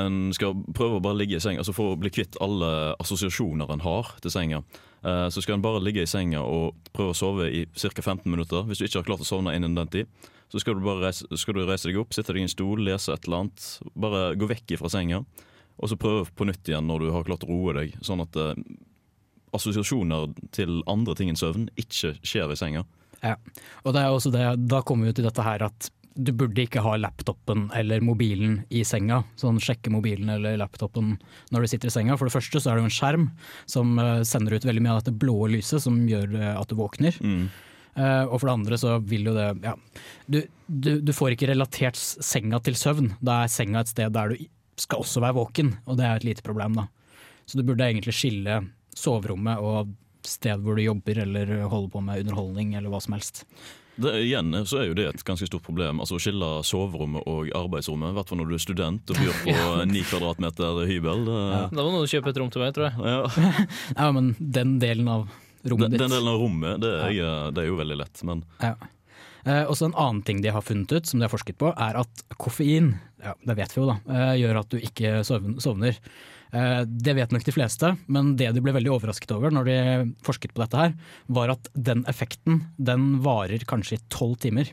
en 0.00 0.30
skal 0.32 0.54
prøve 0.72 0.96
å 0.96 1.02
bare 1.04 1.18
ligge 1.18 1.36
i 1.36 1.42
seng, 1.42 1.58
altså 1.60 1.74
for 1.76 1.92
å 1.92 1.98
bli 2.00 2.08
kvitt 2.14 2.38
alle 2.40 2.94
assosiasjoner 3.02 3.68
en 3.74 3.84
har 3.84 4.14
til 4.22 4.32
senga. 4.32 4.62
Eh, 5.04 5.28
Så 5.32 5.42
skal 5.42 5.54
en 5.56 5.62
bare 5.64 5.80
ligge 5.82 6.02
i 6.02 6.10
senga 6.10 6.42
og 6.44 6.74
prøve 6.92 7.14
å 7.14 7.16
sove 7.16 7.48
i 7.50 7.64
ca. 7.72 8.02
15 8.02 8.30
minutter. 8.30 8.62
Hvis 8.68 8.78
du 8.78 8.84
ikke 8.86 9.00
har 9.00 9.08
klart 9.08 9.24
å 9.24 9.28
sovne 9.28 9.54
innen 9.56 9.74
den 9.74 9.88
tid, 9.88 10.06
så 10.50 10.60
skal 10.60 10.74
du 10.74 10.84
reise, 11.00 11.24
skal 11.38 11.54
du 11.54 11.64
reise 11.64 11.88
deg 11.88 12.00
opp, 12.00 12.12
sitte 12.12 12.34
deg 12.34 12.42
i 12.42 12.48
en 12.48 12.52
stol, 12.52 12.82
lese 12.84 13.12
et 13.14 13.24
eller 13.26 13.44
annet. 13.44 13.66
Bare 13.94 14.34
gå 14.36 14.48
vekk 14.50 14.76
fra 14.80 14.90
senga, 14.90 15.22
og 15.78 15.88
så 15.88 15.96
prøve 15.96 16.26
på 16.34 16.44
nytt 16.48 16.68
igjen 16.68 16.86
når 16.90 17.04
du 17.06 17.10
har 17.14 17.24
klart 17.24 17.46
å 17.46 17.50
roe 17.52 17.76
deg. 17.78 17.94
Sånn 18.04 18.20
at 18.24 18.36
eh, 18.36 18.58
assosiasjoner 19.56 20.34
til 20.54 20.82
andre 20.90 21.14
ting 21.18 21.30
enn 21.32 21.38
søvn 21.38 21.68
ikke 21.80 22.16
skjer 22.22 22.52
i 22.52 22.58
senga. 22.58 22.84
Ja. 23.22 23.36
Og 23.84 23.94
det 23.94 24.02
er 24.02 24.10
også 24.14 24.32
det, 24.32 24.44
da 24.70 24.82
kommer 24.86 25.10
vi 25.10 25.16
til 25.18 25.26
dette 25.28 25.44
her 25.44 25.64
at 25.66 25.90
du 26.14 26.32
burde 26.34 26.64
ikke 26.64 26.82
ha 26.84 26.96
laptopen 26.98 27.68
eller 27.76 28.02
mobilen 28.04 28.60
i 28.68 28.82
senga. 28.86 29.22
Sånn 29.40 29.60
sjekke 29.62 29.92
mobilen 29.92 30.30
eller 30.32 30.58
laptopen 30.60 31.14
når 31.54 31.64
du 31.64 31.70
sitter 31.72 31.90
i 31.90 31.94
senga. 31.94 32.16
For 32.18 32.28
det 32.28 32.34
første 32.34 32.60
så 32.60 32.70
er 32.70 32.78
det 32.78 32.84
jo 32.84 32.90
en 32.90 32.96
skjerm 32.96 33.26
som 33.70 33.98
eh, 34.02 34.22
sender 34.28 34.56
ut 34.56 34.66
veldig 34.66 34.84
mye 34.84 34.94
av 34.96 35.02
dette 35.02 35.16
blå 35.22 35.50
lyset 35.54 35.84
som 35.84 35.98
gjør 36.10 36.34
eh, 36.40 36.54
at 36.56 36.70
du 36.70 36.76
våkner. 36.80 37.18
Eh, 37.94 38.24
og 38.26 38.36
for 38.36 38.48
det 38.48 38.56
andre 38.56 38.80
så 38.80 38.96
vil 39.02 39.30
jo 39.30 39.36
det 39.36 39.48
ja, 39.66 39.74
du, 40.30 40.42
du, 40.66 40.92
du 41.02 41.14
får 41.14 41.34
ikke 41.34 41.50
relatert 41.52 41.98
senga 41.98 42.60
til 42.64 42.78
søvn. 42.78 43.14
Da 43.22 43.44
er 43.44 43.52
senga 43.52 43.84
et 43.84 43.92
sted 43.92 44.14
der 44.16 44.34
du 44.34 44.46
skal 44.80 45.02
også 45.02 45.20
være 45.20 45.36
våken, 45.36 45.74
og 45.84 45.98
det 45.98 46.06
er 46.08 46.16
et 46.16 46.24
lite 46.24 46.44
problem, 46.46 46.78
da. 46.78 46.86
Så 47.44 47.58
du 47.58 47.66
burde 47.66 47.84
egentlig 47.84 48.14
skille 48.16 48.62
soverommet 48.96 49.60
og 49.60 49.90
sted 50.26 50.62
hvor 50.62 50.76
du 50.76 50.84
jobber 50.84 51.22
eller 51.24 51.52
holder 51.68 51.92
på 51.92 52.02
med 52.04 52.22
underholdning 52.24 52.74
eller 52.78 52.92
hva 52.92 53.00
som 53.02 53.16
helst. 53.16 53.42
Det, 54.00 54.12
igjen 54.24 54.54
så 54.68 54.80
er 54.80 54.88
jo 54.90 54.94
det 54.98 55.06
et 55.10 55.24
ganske 55.26 55.46
stort 55.48 55.64
problem. 55.66 56.00
Altså 56.02 56.16
Å 56.18 56.22
skille 56.22 56.48
soverommet 56.66 57.26
og 57.30 57.50
arbeidsrommet. 57.56 58.12
I 58.14 58.18
hvert 58.18 58.30
fall 58.32 58.40
når 58.42 58.50
du 58.50 58.56
er 58.56 58.64
student 58.64 59.12
og 59.14 59.20
bor 59.20 59.40
på 59.44 59.56
ni 59.90 60.02
kvadratmeter 60.08 60.80
hybel. 60.90 61.26
Det, 61.28 61.40
Da 61.76 61.84
må 61.84 61.90
noen 61.94 62.08
kjøpe 62.10 62.32
et 62.32 62.40
rom 62.42 62.50
til 62.54 62.64
meg, 62.64 62.72
tror 62.76 62.88
jeg. 62.88 62.96
ja. 63.04 63.66
Ja, 64.00 64.08
men 64.16 64.32
den 64.40 64.78
delen 64.82 65.10
av 65.12 65.28
rommet 65.66 65.90
den, 65.90 65.98
ditt. 65.98 66.00
den 66.06 66.14
delen 66.16 66.32
av 66.32 66.40
rommet, 66.40 66.80
det 66.80 66.94
er, 67.10 67.52
det 67.52 67.62
er 67.64 67.68
jo 67.70 67.78
veldig 67.82 68.00
lett. 68.00 68.24
Men 68.28 68.44
Ja. 68.64 68.74
Eh, 69.44 69.62
også 69.72 69.86
en 69.88 69.94
annen 69.96 70.20
ting 70.24 70.42
de 70.44 70.50
har 70.52 70.60
funnet 70.60 70.92
ut, 70.92 71.06
som 71.08 71.20
de 71.20 71.24
har 71.24 71.32
forsket 71.32 71.56
på, 71.60 71.70
er 71.72 71.96
at 71.96 72.24
koffein, 72.36 72.90
ja, 73.24 73.32
det 73.48 73.56
vet 73.56 73.72
vi 73.72 73.80
jo 73.80 73.86
da, 73.88 73.94
eh, 74.12 74.34
gjør 74.42 74.58
at 74.60 74.74
du 74.74 74.76
ikke 74.84 75.12
sovner. 75.24 75.96
Eh, 76.52 76.82
det 76.86 77.14
vet 77.14 77.32
nok 77.34 77.44
de 77.46 77.54
fleste, 77.54 77.92
men 78.10 78.34
det 78.38 78.50
de 78.56 78.62
ble 78.64 78.74
veldig 78.74 78.92
overrasket 78.96 79.32
over 79.36 79.54
når 79.54 79.68
de 79.68 79.78
forsket 80.26 80.54
på 80.54 80.62
dette 80.64 80.78
her, 80.80 80.94
var 81.30 81.54
at 81.54 81.70
den 81.74 82.02
effekten, 82.10 82.64
den 82.76 83.20
varer 83.24 83.62
kanskje 83.70 83.98
i 83.98 84.04
tolv 84.12 84.38
timer. 84.42 84.72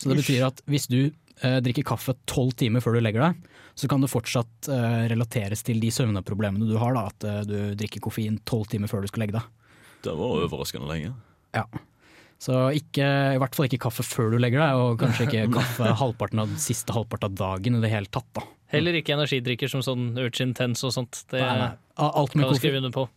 Så 0.00 0.10
det 0.10 0.18
betyr 0.18 0.48
at 0.48 0.58
hvis 0.66 0.88
du 0.90 0.98
eh, 1.04 1.58
drikker 1.62 1.86
kaffe 1.86 2.16
tolv 2.26 2.56
timer 2.58 2.82
før 2.82 2.96
du 2.96 3.04
legger 3.04 3.22
deg, 3.28 3.44
så 3.78 3.86
kan 3.88 4.02
det 4.02 4.10
fortsatt 4.10 4.68
eh, 4.72 5.04
relateres 5.12 5.62
til 5.62 5.78
de 5.82 5.92
søvneproblemene 5.94 6.66
du 6.66 6.74
har, 6.80 6.96
da, 6.96 7.04
at 7.12 7.46
du 7.46 7.76
drikker 7.78 8.02
koffein 8.02 8.40
tolv 8.48 8.66
timer 8.72 8.90
før 8.90 9.04
du 9.04 9.12
skal 9.12 9.26
legge 9.26 9.38
deg. 9.38 9.46
det 10.02 10.16
var 10.18 10.42
overraskende 10.42 10.90
lenge. 10.90 11.14
Ja. 11.54 11.68
Så 12.42 12.56
ikke, 12.74 13.06
i 13.36 13.38
hvert 13.38 13.54
fall 13.54 13.68
ikke 13.68 13.84
kaffe 13.84 14.02
før 14.02 14.32
du 14.32 14.40
legger 14.42 14.64
deg, 14.64 14.80
og 14.80 14.98
kanskje 14.98 15.28
ikke 15.28 15.44
kaffe 15.60 15.92
halvparten 16.00 16.42
av 16.42 16.56
siste 16.58 16.94
halvparten 16.96 17.30
av 17.30 17.38
dagen 17.38 17.78
i 17.78 17.82
det 17.84 17.92
hele 17.92 18.10
tatt. 18.10 18.26
Da. 18.34 18.42
Heller 18.72 18.96
ikke 18.98 19.14
energidrikker 19.16 19.70
som 19.70 19.82
sånn 19.84 20.12
Urge 20.18 20.44
Intense 20.44 20.86
og 20.88 20.94
sånt. 20.94 21.24
Det 21.30 21.40
Nei, 21.42 21.56
nei. 21.60 21.72
Alt 22.02 22.34
med. 22.34 22.46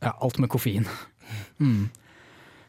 Ja, 0.04 0.16
alt 0.22 0.40
med 0.40 0.52
koffein. 0.54 0.90
Mm. 1.58 1.88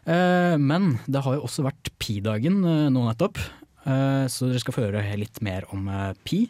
Eh, 0.09 0.55
men 0.57 0.95
det 1.11 1.21
har 1.27 1.35
jo 1.37 1.43
også 1.45 1.65
vært 1.67 1.91
pi-dagen 2.01 2.63
eh, 2.65 2.87
nå 2.89 3.03
nettopp, 3.05 3.37
eh, 3.85 4.25
så 4.33 4.49
dere 4.49 4.63
skal 4.63 4.73
få 4.73 4.85
høre 4.87 5.03
litt 5.21 5.43
mer 5.45 5.67
om 5.75 5.91
eh, 5.93 6.15
pi. 6.25 6.47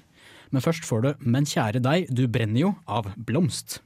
Men 0.54 0.62
først 0.62 0.86
får 0.86 1.02
du 1.02 1.08
'Men 1.18 1.48
kjære 1.48 1.82
deg, 1.82 2.06
du 2.14 2.28
brenner 2.28 2.60
jo' 2.60 2.74
av 2.86 3.10
Blomst. 3.16 3.80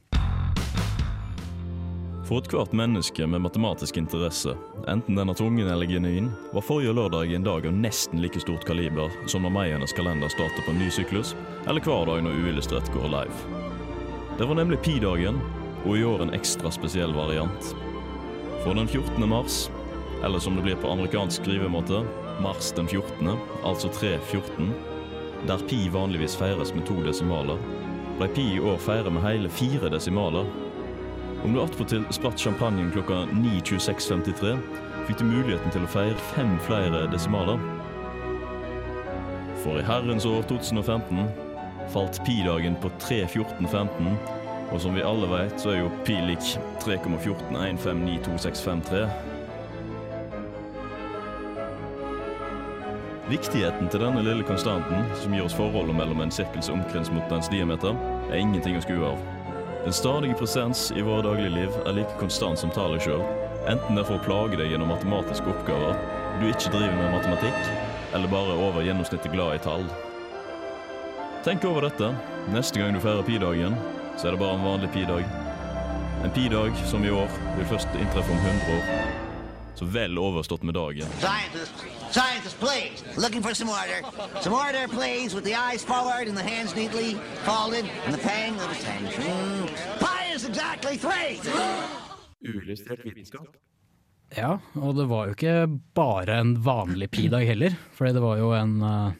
For 2.31 2.39
ethvert 2.39 2.71
menneske 2.71 3.27
med 3.27 3.41
matematisk 3.41 3.97
interesse, 3.97 4.53
enten 4.87 5.17
den 5.19 5.29
er 5.29 5.35
tungen 5.35 5.67
eller 5.67 5.85
genuin, 5.85 6.29
var 6.53 6.63
forrige 6.63 6.93
lørdag 6.95 7.33
en 7.35 7.43
dag 7.43 7.65
av 7.67 7.73
nesten 7.75 8.21
like 8.23 8.39
stort 8.39 8.63
kaliber 8.63 9.11
som 9.27 9.43
når 9.43 9.51
meiernes 9.51 9.91
kalender 9.97 10.31
starter 10.31 10.63
på 10.63 10.71
en 10.71 10.79
ny 10.79 10.87
syklus, 10.95 11.33
eller 11.67 11.83
hver 11.83 12.07
dag 12.07 12.23
når 12.23 12.39
Uillustrert 12.39 12.87
går 12.93 13.09
live. 13.11 13.59
Det 14.39 14.47
var 14.47 14.61
nemlig 14.61 14.79
pi-dagen, 14.79 15.43
og 15.83 15.91
i 15.97 16.07
år 16.07 16.23
en 16.23 16.31
ekstra 16.39 16.71
spesiell 16.71 17.11
variant. 17.19 17.73
For 18.63 18.79
den 18.79 18.87
14. 18.87 19.27
mars, 19.27 19.59
eller 20.23 20.39
som 20.39 20.55
det 20.55 20.63
blir 20.69 20.79
på 20.79 20.95
amerikansk 20.95 21.43
skrivemåte, 21.43 22.05
mars 22.39 22.71
den 22.79 22.87
14., 22.87 23.35
altså 23.59 23.91
314, 23.99 24.71
der 25.51 25.67
pi 25.67 25.83
vanligvis 25.91 26.39
feires 26.39 26.71
med 26.79 26.87
to 26.87 26.95
desimaler, 27.03 27.59
ble 28.21 28.31
pi 28.31 28.53
i 28.55 28.63
år 28.63 28.79
feiret 28.79 29.11
med 29.11 29.27
hele 29.27 29.51
fire 29.51 29.91
desimaler, 29.91 30.47
om 31.43 31.53
du 31.53 31.61
attpåtil 31.61 32.05
spratt 32.13 32.39
champagnen 32.39 32.91
klokka 32.93 33.13
9.26.53, 33.33 34.57
fikk 35.07 35.17
du 35.21 35.25
muligheten 35.25 35.71
til 35.73 35.83
å 35.85 35.91
feire 35.91 36.19
fem 36.35 36.51
flere 36.67 36.99
desimaler. 37.11 37.57
For 39.63 39.73
i 39.77 39.85
herrens 39.85 40.25
år 40.29 40.41
2015 40.49 41.27
falt 41.93 42.15
pi-dagen 42.25 42.75
på 42.81 42.87
3.14.15, 43.01 44.15
og 44.71 44.81
som 44.81 44.95
vi 44.95 45.03
alle 45.03 45.27
vet, 45.31 45.59
så 45.59 45.69
er 45.73 45.77
jo 45.81 45.97
pi 46.07 46.15
lik 46.29 46.43
3.141592653. 46.85 49.07
Viktigheten 53.31 53.87
til 53.91 54.01
denne 54.03 54.21
lille 54.25 54.43
konstanten, 54.43 54.99
som 55.21 55.33
gir 55.35 55.45
oss 55.45 55.55
forholdet 55.55 55.95
mellom 55.95 56.21
en 56.23 56.35
sirkels 56.35 56.69
omkrets 56.71 57.11
mot 57.15 57.25
dens 57.31 57.49
diameter, 57.51 57.93
er 58.29 58.41
ingenting 58.41 58.75
å 58.79 58.83
skue 58.83 59.05
av. 59.07 59.40
Den 59.83 59.93
stadige 59.93 60.35
presens 60.37 60.91
i 60.95 61.01
våre 61.01 61.23
dagligliv 61.25 61.73
er 61.85 61.95
like 61.97 62.17
konstant 62.19 62.59
som 62.61 62.69
tallet 62.69 63.01
sjøl. 63.01 63.23
Enten 63.65 63.97
det 63.97 64.03
er 64.03 64.07
for 64.11 64.19
å 64.19 64.25
plage 64.25 64.59
deg 64.59 64.69
gjennom 64.69 64.91
matematiske 64.93 65.49
oppgaver, 65.49 65.97
du 66.37 66.45
ikke 66.51 66.69
driver 66.73 66.99
med 66.99 67.15
matematikk, 67.15 67.71
eller 68.13 68.29
bare 68.29 68.59
over 68.67 68.85
gjennomsnittet 68.85 69.33
glad 69.33 69.57
i 69.57 69.63
tall. 69.65 69.87
Tenk 71.45 71.65
over 71.65 71.87
dette. 71.87 72.11
Neste 72.53 72.77
gang 72.77 72.93
du 72.93 73.01
feirer 73.01 73.25
pi-dagen, 73.25 73.73
så 74.17 74.29
er 74.29 74.35
det 74.35 74.43
bare 74.43 74.59
en 74.59 74.67
vanlig 74.69 74.91
pi-dag. 74.93 75.25
En 76.21 76.33
pi-dag 76.37 76.77
som 76.85 77.01
i 77.01 77.13
år 77.17 77.41
vil 77.57 77.69
først 77.73 77.97
inntreffe 77.97 78.37
om 78.37 78.45
100 78.45 78.77
år. 78.77 79.20
Så 79.75 79.85
vel 79.85 80.17
overstått 80.17 80.63
med 80.63 80.73
dagen. 80.73 81.07
Scientists, 81.19 81.83
scientists, 82.11 82.55
please. 82.59 83.03
Looking 83.17 83.41
for 83.41 83.53
some 83.53 83.69
order. 83.71 83.99
Some 84.41 84.53
order, 84.53 84.87
please, 84.87 85.33
with 85.35 85.45
the 85.45 85.55
eyes 85.55 85.83
forward 85.83 86.27
and 86.27 86.37
the 86.37 86.43
hands 86.43 86.75
neatly 86.75 87.15
folded 87.43 87.85
and 88.05 88.13
the 88.13 88.21
pang 88.21 88.53
of 88.55 88.69
attention. 88.71 89.67
Pi 89.99 90.33
is 90.35 90.45
exactly 90.49 90.97
three. 90.97 91.39
Uillustrert 92.45 93.05
vitenskap. 93.05 93.47
Ja, 94.37 94.57
og 94.79 94.95
det 94.95 95.07
var 95.11 95.27
jo 95.27 95.33
ikke 95.35 95.55
bare 95.97 96.37
en 96.39 96.53
vanlig 96.63 97.09
pi-dag 97.11 97.43
heller, 97.49 97.73
for 97.97 98.07
det 98.15 98.21
var 98.23 98.37
jo 98.39 98.53
en, 98.55 98.77
uh, 98.81 99.11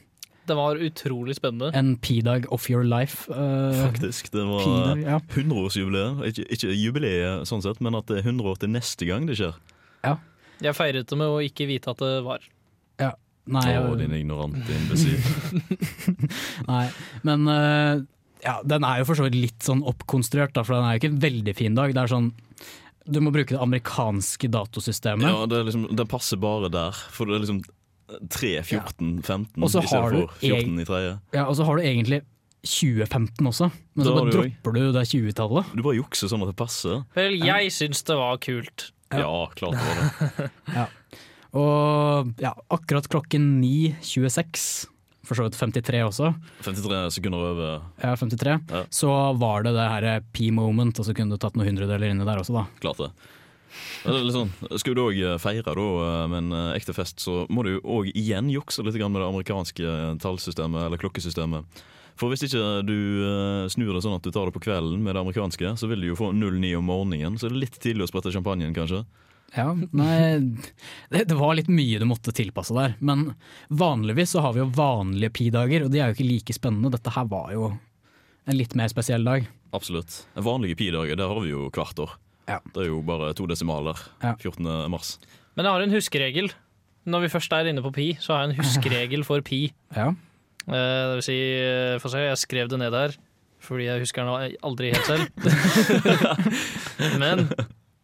Det 0.48 0.56
var 0.56 0.80
utrolig 0.80 1.36
spennende. 1.36 1.72
en 1.76 1.98
pi-dag 1.98 2.46
of 2.52 2.70
your 2.70 2.84
life. 2.84 3.28
Uh, 3.30 3.76
Faktisk. 3.86 4.32
Det 4.32 4.46
var 4.48 4.64
Pi-dag, 4.64 5.04
ja. 5.04 5.20
100-årsjubileet. 5.36 6.24
Ikke, 6.32 6.46
ikke 6.56 6.72
jubileet 6.80 7.48
sånn 7.48 7.62
sett, 7.62 7.82
men 7.82 7.96
at 7.96 8.08
det 8.08 8.22
er 8.22 8.30
100 8.32 8.50
år 8.54 8.56
til 8.64 8.70
neste 8.72 9.06
gang 9.06 9.28
det 9.28 9.36
skjer. 9.42 9.54
Ja. 10.04 10.16
Jeg 10.62 10.78
feiret 10.78 11.10
det 11.10 11.17
med 11.19 11.34
å 11.34 11.41
ikke 11.43 11.67
vite 11.69 11.93
at 11.93 12.02
det 12.04 12.15
var. 12.26 12.45
Ja. 13.02 13.12
Nei, 13.52 13.65
Å, 13.74 13.95
din 13.97 14.13
ignorante 14.13 14.69
imbesil. 14.69 15.17
Nei, 16.71 16.84
men 17.26 17.47
uh, 17.50 18.04
ja, 18.45 18.60
den 18.63 18.86
er 18.86 19.02
jo 19.02 19.08
for 19.10 19.17
så 19.17 19.26
vidt 19.26 19.38
litt 19.39 19.65
sånn 19.65 19.82
oppkonstruert, 19.89 20.54
da, 20.56 20.63
for 20.65 20.78
den 20.78 20.86
er 20.86 20.95
jo 20.95 21.02
ikke 21.02 21.12
en 21.15 21.21
veldig 21.26 21.56
fin 21.58 21.78
dag. 21.78 21.93
Det 21.97 22.04
er 22.04 22.12
sånn 22.12 22.30
Du 23.10 23.17
må 23.26 23.34
bruke 23.34 23.56
det 23.56 23.62
amerikanske 23.62 24.50
datosystemet. 24.54 25.26
Ja, 25.26 25.47
det 25.50 25.58
er 25.58 25.69
liksom, 25.71 25.88
den 25.97 26.10
passer 26.10 26.38
bare 26.41 26.69
der. 26.74 27.02
For 27.13 27.26
det 27.30 27.39
er 27.39 27.43
liksom 27.47 27.63
3, 28.30 28.54
14, 28.67 29.12
15 29.24 29.63
Og 29.63 29.74
så 29.74 29.84
har 29.89 30.13
du 30.13 30.21
for 30.28 30.38
14 30.45 30.78
i 30.84 30.88
tredje. 30.88 31.17
Ja, 31.34 31.47
Og 31.47 31.58
så 31.58 31.65
har 31.67 31.82
du 31.82 31.86
egentlig 31.86 32.21
2015 32.62 33.47
også, 33.50 33.71
men 33.97 34.06
så 34.06 34.12
Da 34.12 34.12
så 34.12 34.17
bare 34.19 34.34
dropper 34.36 34.76
du 34.78 34.82
det 34.93 35.06
20-tallet. 35.10 35.69
Du 35.74 35.82
bare 35.82 35.97
jukser 35.97 36.30
sånn 36.30 36.43
at 36.45 36.52
det 36.52 36.58
passer. 36.60 37.00
Vel, 37.17 37.39
jeg 37.41 37.71
syns 37.74 38.04
det 38.06 38.17
var 38.19 38.38
kult. 38.43 38.91
Ja, 39.19 39.34
klart 39.56 39.76
det 39.76 39.88
var 39.88 40.00
det. 40.00 40.50
Ja. 40.80 40.86
Og 41.52 42.30
ja, 42.39 42.54
akkurat 42.71 43.10
klokken 43.12 43.50
9.26, 43.62 44.88
for 45.28 45.36
så 45.36 45.43
vidt 45.50 45.58
53 45.60 46.00
også, 46.08 46.30
53 46.63 47.02
sekunder 47.17 47.43
over. 47.52 47.82
ja, 48.00 48.13
53, 48.15 48.56
Ja. 48.71 48.84
så 48.89 49.12
var 49.38 49.63
det 49.67 49.74
det 49.76 49.89
her 49.91 50.24
P-moment, 50.32 50.97
og 51.00 51.06
så 51.06 51.13
kunne 51.17 51.36
du 51.36 51.38
tatt 51.38 51.56
noen 51.60 51.67
hundredeler 51.74 52.08
inni 52.13 52.24
der 52.26 52.39
også, 52.39 52.56
da. 52.56 52.65
Klart 52.80 53.04
det. 53.04 53.12
Sånn, 54.04 54.50
Skal 54.80 54.95
du 54.95 55.02
òg 55.06 55.19
feire 55.39 55.63
da 55.76 56.28
med 56.28 56.38
en 56.41 56.52
eh, 56.56 56.74
ekte 56.80 56.95
fest, 56.95 57.19
så 57.24 57.45
må 57.52 57.63
du 57.63 57.78
òg 57.84 58.10
igjen 58.15 58.50
jukse 58.52 58.84
litt 58.84 58.95
med 59.00 59.21
det 59.21 59.28
amerikanske 59.30 59.93
tallsystemet 60.24 60.88
eller 60.88 61.00
klokkesystemet. 61.00 61.63
For 62.22 62.30
hvis 62.30 62.46
ikke 62.46 62.64
du 62.86 62.98
eh, 63.26 63.66
snur 63.74 63.96
det 63.98 64.04
sånn 64.06 64.20
at 64.20 64.26
du 64.26 64.30
tar 64.34 64.46
det 64.46 64.54
på 64.54 64.62
kvelden 64.68 65.02
med 65.02 65.16
det 65.18 65.24
amerikanske, 65.24 65.74
så 65.80 65.90
vil 65.90 66.04
du 66.04 66.12
jo 66.12 66.20
få 66.20 66.30
09 66.38 66.76
om 66.78 66.86
morgenen, 66.86 67.40
så 67.42 67.50
det 67.50 67.56
er 67.56 67.64
litt 67.64 67.80
tidlig 67.82 68.06
å 68.06 68.12
sprette 68.12 68.34
champagnen, 68.36 68.76
kanskje. 68.78 69.02
Ja, 69.52 69.74
nei, 69.74 70.38
det, 71.12 71.26
det 71.28 71.36
var 71.36 71.58
litt 71.58 71.68
mye 71.72 72.00
du 72.00 72.06
måtte 72.08 72.32
tilpasse 72.36 72.76
der. 72.78 72.94
Men 73.04 73.34
vanligvis 73.68 74.36
så 74.36 74.46
har 74.46 74.56
vi 74.56 74.62
jo 74.62 74.70
vanlige 74.78 75.34
pi-dager, 75.42 75.88
og 75.88 75.92
de 75.92 76.00
er 76.00 76.12
jo 76.12 76.20
ikke 76.20 76.30
like 76.30 76.56
spennende. 76.56 76.94
Dette 76.94 77.12
her 77.18 77.28
var 77.32 77.52
jo 77.56 77.72
en 78.48 78.58
litt 78.58 78.78
mer 78.80 78.92
spesiell 78.94 79.28
dag. 79.28 79.50
Absolutt. 79.76 80.22
Vanlige 80.40 80.80
pi-dager, 80.80 81.20
det 81.20 81.28
har 81.28 81.44
vi 81.44 81.52
jo 81.52 81.68
hvert 81.74 82.00
år. 82.06 82.16
Ja. 82.48 82.62
Det 82.72 82.86
er 82.86 82.92
jo 82.94 83.02
bare 83.08 83.34
to 83.38 83.48
desimaler. 83.50 84.00
Ja. 84.24 84.38
14. 84.38 84.68
mars. 84.92 85.18
Men 85.58 85.68
jeg 85.68 85.76
har 85.76 85.86
en 85.86 85.96
huskeregel. 85.98 86.52
Når 87.12 87.26
vi 87.26 87.34
først 87.34 87.54
er 87.58 87.72
inne 87.72 87.84
på 87.84 87.92
pi, 87.96 88.12
så 88.22 88.36
har 88.36 88.44
jeg 88.46 88.52
en 88.52 88.60
huskeregel 88.62 89.26
for 89.28 89.44
pi. 89.46 89.66
Ja. 89.98 90.12
Eh, 90.67 91.04
Det 91.12 91.15
vil 91.19 91.26
si, 91.26 91.38
eh, 91.58 92.00
få 92.00 92.10
se, 92.12 92.17
jeg 92.28 92.38
skrev 92.38 92.69
det 92.69 92.80
ned 92.80 92.93
her, 92.93 93.15
fordi 93.62 93.86
jeg 93.89 94.00
husker 94.04 94.26
den 94.26 94.58
aldri 94.63 94.91
helt 94.93 95.06
selv. 95.06 95.26
Men 97.21 97.47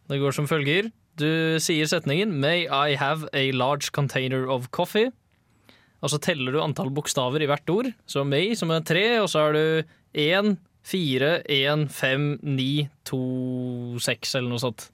det 0.08 0.20
går 0.20 0.34
som 0.34 0.48
følger. 0.50 0.90
Du 1.18 1.58
sier 1.58 1.86
setningen 1.90 2.32
'May 2.38 2.66
I 2.70 2.94
have 2.96 3.28
a 3.32 3.50
large 3.52 3.90
container 3.92 4.46
of 4.48 4.70
coffee'. 4.70 5.10
Og 6.00 6.10
så 6.10 6.18
teller 6.22 6.52
du 6.52 6.60
antall 6.62 6.90
bokstaver 6.94 7.42
i 7.42 7.46
hvert 7.50 7.68
ord. 7.70 7.88
Så 8.06 8.22
may, 8.24 8.54
som 8.54 8.70
er 8.70 8.80
tre, 8.86 9.18
og 9.20 9.26
så 9.28 9.38
har 9.48 9.52
du 9.52 9.82
én, 10.14 10.56
fire, 10.86 11.42
én, 11.50 11.88
fem, 11.90 12.38
ni, 12.42 12.88
to, 13.04 13.18
seks, 13.98 14.36
eller 14.38 14.48
noe 14.48 14.62
sånt. 14.62 14.90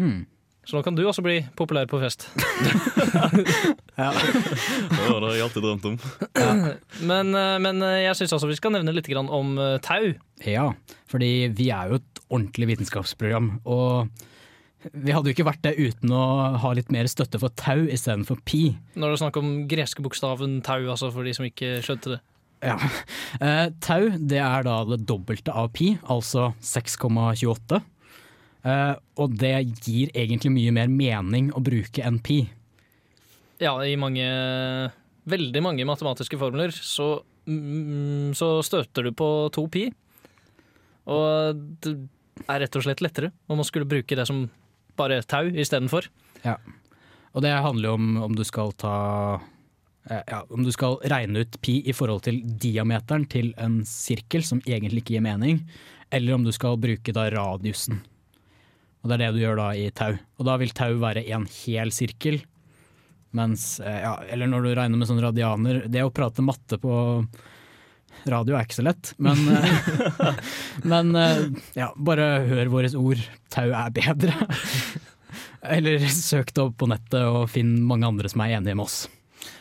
Hmm. 0.00 0.24
Så 0.68 0.76
nå 0.76 0.82
kan 0.84 0.92
du 0.92 1.00
også 1.08 1.22
bli 1.24 1.38
populær 1.56 1.88
på 1.88 2.00
fest. 2.02 2.28
Ja, 3.98 4.12
det 4.14 4.98
har 5.10 5.24
jeg 5.26 5.42
alltid 5.42 5.64
drømt 5.64 5.86
om. 5.88 5.94
Men, 7.08 7.32
eh, 7.34 7.56
men 7.58 7.80
eh, 7.82 8.04
jeg 8.04 8.14
syns 8.14 8.36
også 8.36 8.46
vi 8.46 8.54
skal 8.54 8.70
nevne 8.76 8.92
litt 8.94 9.08
om 9.18 9.56
eh, 9.58 9.80
tau. 9.82 10.12
ja, 10.46 10.68
fordi 11.10 11.48
vi 11.50 11.66
er 11.74 11.90
jo 11.90 11.98
et 11.98 12.20
ordentlig 12.28 12.68
vitenskapsprogram, 12.70 13.48
og 13.66 14.06
vi 14.92 15.10
hadde 15.10 15.32
jo 15.32 15.34
ikke 15.34 15.48
vært 15.48 15.64
det 15.66 15.74
uten 15.80 16.14
å 16.14 16.22
ha 16.62 16.72
litt 16.78 16.92
mer 16.94 17.10
støtte 17.10 17.40
for 17.42 17.50
tau 17.58 17.88
istedenfor 17.90 18.38
pi. 18.46 18.76
Når 18.94 19.08
det 19.10 19.16
er 19.16 19.22
snakk 19.24 19.40
om 19.42 19.52
greske 19.66 20.04
bokstaven 20.04 20.60
tau, 20.62 20.78
altså 20.86 21.10
for 21.10 21.26
de 21.26 21.34
som 21.34 21.48
ikke 21.48 21.80
skjønte 21.82 22.14
det. 22.14 22.22
Ja. 22.62 22.78
Eh, 23.42 23.66
tau 23.82 24.12
det 24.14 24.38
er 24.42 24.64
da 24.66 24.80
det 24.86 25.02
dobbelte 25.10 25.58
av 25.58 25.72
pi, 25.74 25.96
altså 26.06 26.52
6,28. 26.62 27.82
Eh, 28.66 28.94
og 29.18 29.34
det 29.38 29.54
gir 29.84 30.10
egentlig 30.16 30.50
mye 30.54 30.74
mer 30.74 30.90
mening 30.90 31.52
å 31.54 31.62
bruke 31.62 32.02
enn 32.04 32.18
pi. 32.24 32.42
Ja, 33.62 33.74
i 33.82 33.98
mange 33.98 34.26
Veldig 35.28 35.60
mange 35.60 35.84
matematiske 35.84 36.38
formler 36.40 36.70
så, 36.72 37.18
mm, 37.44 38.32
så 38.32 38.62
støter 38.64 39.04
du 39.04 39.10
på 39.12 39.26
to 39.52 39.66
pi. 39.68 39.82
Og 41.04 41.58
det 41.84 41.92
er 42.46 42.62
rett 42.62 42.78
og 42.80 42.86
slett 42.86 43.02
lettere 43.04 43.28
om 43.44 43.60
man 43.60 43.68
skulle 43.68 43.88
bruke 43.88 44.16
det 44.16 44.24
som 44.24 44.46
bare 44.96 45.20
tau 45.28 45.50
istedenfor. 45.52 46.08
Og 47.34 47.44
det 47.44 47.52
handler 47.52 47.90
jo 47.90 47.98
om 47.98 48.08
om 48.24 48.36
du 48.38 48.44
skal 48.46 48.72
ta 48.80 48.96
eh, 50.08 50.22
ja, 50.30 50.42
om 50.48 50.64
du 50.64 50.72
skal 50.72 50.96
regne 51.12 51.44
ut 51.44 51.60
pi 51.60 51.82
i 51.84 51.92
forhold 51.92 52.24
til 52.24 52.40
diameteren 52.42 53.28
til 53.28 53.52
en 53.60 53.82
sirkel 53.84 54.46
som 54.46 54.62
egentlig 54.64 55.04
ikke 55.04 55.18
gir 55.18 55.26
mening, 55.28 55.60
eller 56.10 56.38
om 56.38 56.46
du 56.46 56.54
skal 56.56 56.80
bruke 56.80 57.12
da 57.12 57.28
radiusen. 57.34 58.00
Og 59.02 59.10
det 59.10 59.16
er 59.16 59.24
det 59.24 59.34
du 59.36 59.42
gjør 59.42 59.60
da 59.60 59.68
i 59.78 59.88
tau. 59.94 60.16
Og 60.38 60.48
da 60.48 60.56
vil 60.60 60.74
tau 60.76 60.96
være 61.00 61.26
en 61.34 61.46
hel 61.64 61.92
sirkel. 61.94 62.40
Mens, 63.36 63.78
eh, 63.80 64.00
ja, 64.02 64.16
eller 64.32 64.50
når 64.50 64.64
du 64.64 64.72
regner 64.72 64.96
med 64.96 65.04
sånn 65.04 65.20
radianer 65.20 65.82
Det 65.92 66.00
å 66.00 66.12
prate 66.16 66.40
matte 66.40 66.78
på 66.80 66.92
radio 68.28 68.56
er 68.56 68.64
ikke 68.64 68.78
så 68.78 68.84
lett, 68.86 69.10
men, 69.22 69.42
eh, 69.52 70.38
men 70.90 71.12
eh, 71.16 71.44
ja, 71.78 71.90
bare 71.94 72.26
hør 72.48 72.72
våre 72.72 72.90
ord. 72.98 73.22
Tau 73.52 73.68
er 73.68 73.94
bedre. 73.94 74.34
Eller 75.76 76.04
søk 76.12 76.52
det 76.54 76.62
opp 76.62 76.76
på 76.80 76.88
nettet 76.90 77.24
og 77.26 77.48
finn 77.50 77.76
mange 77.86 78.08
andre 78.08 78.30
som 78.30 78.42
er 78.44 78.56
enige 78.58 78.76
med 78.78 78.86
oss. 78.86 79.06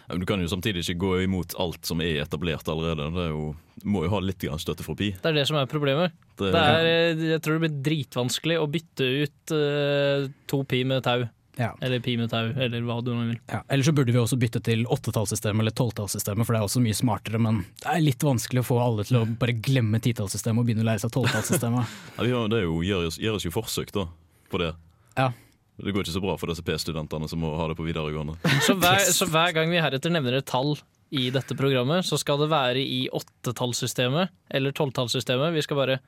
Du 0.08 0.26
kan 0.28 0.42
jo 0.42 0.50
samtidig 0.52 0.86
ikke 0.86 1.00
gå 1.04 1.14
imot 1.26 1.56
alt 1.60 1.88
som 1.88 2.02
er 2.04 2.22
etablert 2.24 2.68
allerede. 2.72 3.10
Det 3.16 3.26
er 3.28 3.34
jo, 3.34 3.48
må 3.84 4.06
jo 4.06 4.12
ha 4.14 4.22
litt 4.24 4.46
støtte 4.64 4.86
fra 4.86 4.96
pi. 4.98 5.12
Det 5.18 5.32
er 5.32 5.40
det 5.42 5.48
som 5.50 5.60
er 5.60 5.70
problemet. 5.70 6.16
Det, 6.38 6.52
Det 6.54 6.62
er, 6.62 6.92
eh, 6.92 7.26
jeg 7.34 7.42
tror 7.44 7.58
det 7.58 7.66
blir 7.66 7.82
dritvanskelig 7.90 8.60
å 8.62 8.70
bytte 8.72 9.10
ut 9.24 9.56
uh, 9.56 10.30
to 10.48 10.62
pi 10.70 10.84
med 10.88 11.04
tau. 11.04 11.26
Ja. 11.58 11.72
Eller 11.82 12.00
pi 12.00 12.14
med 12.18 12.30
tau, 12.30 12.52
eller 12.54 12.84
hva 12.86 13.00
du 13.02 13.10
nå 13.16 13.24
vil. 13.32 13.40
Ja, 13.50 13.64
eller 13.68 13.84
så 13.84 13.94
burde 13.98 14.14
vi 14.14 14.20
også 14.22 14.38
bytte 14.40 14.62
til 14.64 14.86
åttetallssystemet 14.94 15.66
eller 15.66 15.74
tolvtallssystemet, 15.74 16.46
for 16.46 16.54
det 16.54 16.60
er 16.60 16.68
også 16.68 16.84
mye 16.84 16.98
smartere, 16.98 17.42
men 17.42 17.64
det 17.82 17.90
er 17.96 18.04
litt 18.04 18.26
vanskelig 18.26 18.62
å 18.62 18.68
få 18.68 18.78
alle 18.84 19.08
til 19.10 19.18
å 19.22 19.24
bare 19.42 19.58
glemme 19.58 20.00
titallssystemet 20.04 20.62
og 20.62 20.70
begynne 20.70 20.86
å 20.86 20.90
lære 20.92 21.04
seg 21.06 21.16
tolvtallssystemet. 21.18 21.98
Ja, 22.18 22.28
vi 22.28 22.36
har, 22.36 22.46
det 22.54 22.62
er 22.62 22.68
jo, 22.68 22.78
gjøres, 22.86 23.18
gjøres 23.22 23.46
jo 23.48 23.54
forsøk 23.54 23.92
da, 23.96 24.06
på 24.54 24.62
det. 24.62 24.72
Ja. 25.18 25.32
Det 25.78 25.94
går 25.94 26.04
ikke 26.08 26.16
så 26.16 26.22
bra 26.24 26.34
for 26.42 26.50
disse 26.50 26.64
P-studentene 26.66 27.28
som 27.30 27.40
må 27.44 27.52
ha 27.60 27.68
det 27.70 27.76
på 27.78 27.86
videregående. 27.86 28.34
Så 28.66 28.74
hver, 28.82 28.98
så 29.14 29.28
hver 29.30 29.52
gang 29.54 29.70
vi 29.70 29.78
heretter 29.84 30.10
nevner 30.14 30.40
et 30.40 30.48
tall 30.50 30.74
i 31.14 31.28
dette 31.32 31.54
programmet, 31.56 32.04
så 32.04 32.18
skal 32.20 32.40
det 32.42 32.50
være 32.52 32.82
i 32.82 33.04
åttetallssystemet 33.16 34.32
eller 34.58 34.74
tolvtallssystemet. 34.76 35.54
Vi 35.56 35.62
skal 35.64 35.78
bare 35.80 36.00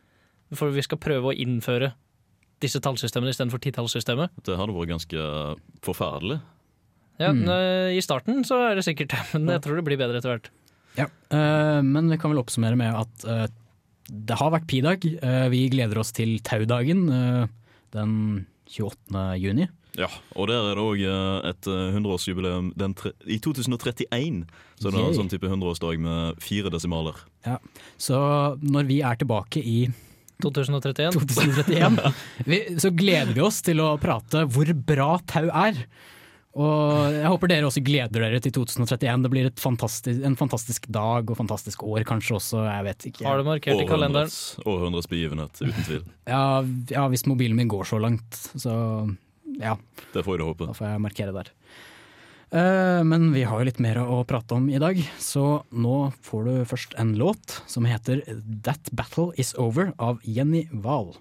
For 0.57 0.73
vi 0.73 0.81
skal 0.81 0.97
prøve 0.97 1.29
å 1.29 1.35
innføre 1.37 1.91
disse 2.59 2.81
tallsystemene 2.81 3.29
istedenfor 3.31 3.61
titallssystemet. 3.61 4.33
Det 4.43 4.57
hadde 4.57 4.73
vært 4.73 4.89
ganske 4.95 5.27
forferdelig. 5.85 6.39
Ja, 7.19 7.29
Mm. 7.31 7.45
eh, 7.47 7.97
I 7.97 8.01
starten 8.01 8.41
så 8.43 8.57
er 8.71 8.75
det 8.75 8.83
sikkert 8.87 9.09
det, 9.13 9.21
men 9.39 9.53
jeg 9.53 9.61
tror 9.61 9.75
det 9.77 9.85
blir 9.85 9.97
bedre 10.01 10.17
etter 10.17 10.33
hvert. 10.33 10.49
Ja. 10.97 11.05
uh, 11.31 11.81
men 11.85 12.09
vi 12.09 12.17
kan 12.17 12.31
vel 12.33 12.41
oppsummere 12.41 12.75
med 12.75 12.95
at 12.97 13.25
uh, 13.29 13.45
det 14.09 14.35
har 14.39 14.49
vært 14.51 14.65
pi-dag. 14.67 15.05
Uh, 15.21 15.47
vi 15.53 15.69
gleder 15.69 15.99
oss 16.01 16.11
til 16.11 16.39
taudagen 16.41 17.05
uh, 17.13 17.45
den 17.93 18.47
28. 18.69 19.25
juni. 19.41 19.67
Ja, 19.97 20.07
og 20.37 20.47
der 20.47 20.61
er 20.69 20.77
det 20.77 20.83
òg 20.85 21.01
et 21.49 21.67
eh, 21.67 21.95
100-årsjubileum 21.97 22.69
den 22.77 22.93
tre- 22.95 23.15
i 23.25 23.39
2031. 23.41 24.43
Så 24.79 24.91
det 24.91 24.99
er 24.99 25.01
Yay. 25.01 25.09
en 25.09 25.17
sånn 25.17 25.31
type 25.31 25.49
100-årsdag 25.49 25.97
med 25.99 26.37
fire 26.43 26.69
desimaler. 26.71 27.17
Så 27.99 28.19
når 28.61 28.87
vi 28.87 29.01
er 29.01 29.17
tilbake 29.19 29.59
i 29.65 29.79
2031. 30.43 31.17
2031, 31.19 31.99
vi, 32.51 32.61
så 32.79 32.93
gleder 32.95 33.33
vi 33.35 33.43
oss 33.43 33.59
til 33.65 33.81
å 33.83 33.89
prate 33.99 34.45
hvor 34.47 34.71
bra 34.87 35.17
tau 35.27 35.49
er. 35.49 35.81
Og 36.57 37.13
jeg 37.13 37.29
håper 37.29 37.51
dere 37.51 37.67
også 37.67 37.83
gleder 37.85 38.23
dere 38.25 38.39
til 38.41 38.51
2031. 38.55 39.21
Det 39.25 39.29
blir 39.31 39.49
et 39.51 39.61
fantastisk, 39.61 40.23
en 40.25 40.37
fantastisk 40.39 40.87
dag 40.89 41.29
og 41.29 41.37
fantastisk 41.37 41.83
år 41.85 42.01
kanskje 42.09 42.39
også, 42.39 42.63
jeg 42.65 42.87
vet 42.87 43.05
ikke. 43.11 43.25
Har 43.27 43.37
du 43.37 43.45
markert 43.45 43.83
i 43.83 43.85
kalenderen. 43.89 44.33
Århundrets, 44.65 45.09
begivenhet, 45.11 45.61
uten 45.61 45.85
tvil. 45.85 46.01
Ja, 46.29 46.41
ja, 46.89 47.05
hvis 47.09 47.25
mobilen 47.29 47.57
min 47.57 47.69
går 47.69 47.85
så 47.89 48.01
langt, 48.01 48.33
så 48.57 48.73
ja, 49.61 49.75
Det 50.13 50.25
får 50.25 50.37
du 50.41 50.47
håpe. 50.49 50.65
da 50.69 50.73
får 50.77 50.89
jeg 50.91 51.05
markere 51.05 51.33
der. 51.37 51.53
Eh, 52.49 53.03
men 53.05 53.29
vi 53.33 53.43
har 53.45 53.61
jo 53.61 53.69
litt 53.69 53.79
mer 53.81 54.01
å 54.01 54.23
prate 54.25 54.57
om 54.57 54.67
i 54.73 54.81
dag, 54.81 54.97
så 55.21 55.61
nå 55.69 55.97
får 56.25 56.45
du 56.49 56.53
først 56.69 56.97
en 57.01 57.13
låt 57.21 57.59
som 57.69 57.85
heter 57.85 58.23
That 58.65 58.89
Battle 58.91 59.29
Is 59.37 59.53
Over 59.57 59.93
av 60.01 60.17
Jenny 60.25 60.65
Wahl. 60.73 61.13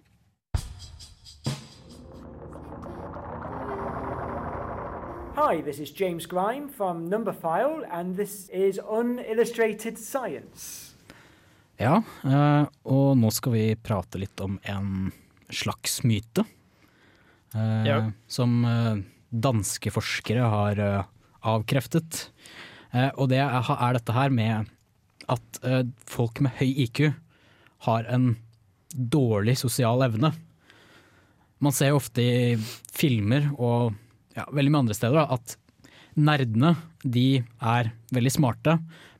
Hi, 5.39 5.61
this 5.63 5.79
is 5.79 5.93
James 5.93 6.27
Grime 6.27 6.69
from 6.69 7.09
Numberphile, 7.09 7.87
and 7.93 8.17
this 8.17 8.49
is 8.49 8.81
Unillustrated 8.91 9.97
Science. 9.97 10.97
Ja, 11.79 12.01
eh, 12.27 12.65
og 12.91 13.13
nå 13.21 13.31
skal 13.31 13.55
vi 13.55 13.63
prate 13.79 14.19
litt 14.19 14.41
om 14.43 14.57
en 14.67 15.13
slags 15.55 16.01
myte. 16.03 16.43
eh, 17.55 17.85
Ja. 17.87 18.11
som 18.27 18.65
eh, 18.65 18.97
danske 19.31 19.93
forskere 19.95 20.43
har 20.43 21.07
avkreftet. 21.45 22.31
Eh, 22.93 23.11
og 23.17 23.29
det 23.29 23.39
er, 23.39 23.93
dette 23.93 24.13
her 24.13 24.31
med 24.31 24.67
at 25.29 25.61
folk 26.05 26.41
med 26.41 26.51
høy 26.59 26.75
IQ 26.83 27.15
har 27.87 28.05
en 28.09 28.39
dårlig 28.91 29.57
sosial 29.57 30.03
evne. 30.03 30.35
Man 31.61 31.71
ser 31.71 31.91
jo 31.91 32.01
ofte 32.03 32.19
i 32.27 32.57
filmer 32.91 33.53
og 33.57 33.95
ja, 34.39 34.47
veldig 34.55 34.73
mye 34.73 34.85
andre 34.87 34.97
steder 34.97 35.19
da, 35.21 35.39
at 35.39 35.57
nerdene 36.19 36.75
de 37.05 37.43
er 37.61 37.93
veldig 38.15 38.33
smarte, 38.35 38.79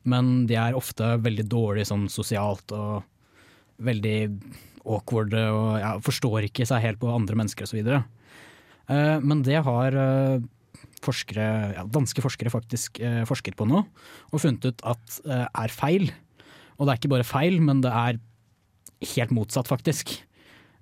men 0.09 0.45
de 0.49 0.57
er 0.59 0.77
ofte 0.77 1.13
veldig 1.21 1.45
dårlige 1.51 1.89
sånn 1.91 2.07
sosialt 2.11 2.73
og 2.75 3.03
veldig 3.83 4.17
awkward 4.89 5.35
og 5.39 5.65
ja, 5.79 5.91
forstår 6.03 6.47
ikke 6.47 6.67
seg 6.67 6.83
helt 6.83 7.01
på 7.01 7.11
andre 7.11 7.37
mennesker 7.39 7.67
osv. 7.67 7.91
Uh, 8.89 9.17
men 9.21 9.43
det 9.45 9.59
har 9.63 9.95
eh, 10.01 10.39
forskere, 11.05 11.49
ja, 11.75 11.83
danske 11.87 12.23
forskere 12.23 12.51
faktisk 12.53 12.99
eh, 13.03 13.21
forsket 13.29 13.57
på 13.59 13.67
nå, 13.69 13.83
og 14.31 14.41
funnet 14.41 14.65
ut 14.65 14.83
at 14.87 15.19
eh, 15.25 15.45
er 15.45 15.73
feil. 15.73 16.09
Og 16.77 16.85
det 16.87 16.93
er 16.93 17.01
ikke 17.01 17.13
bare 17.13 17.27
feil, 17.27 17.59
men 17.63 17.83
det 17.83 17.91
er 17.91 18.19
helt 19.15 19.35
motsatt, 19.35 19.69
faktisk. 19.69 20.17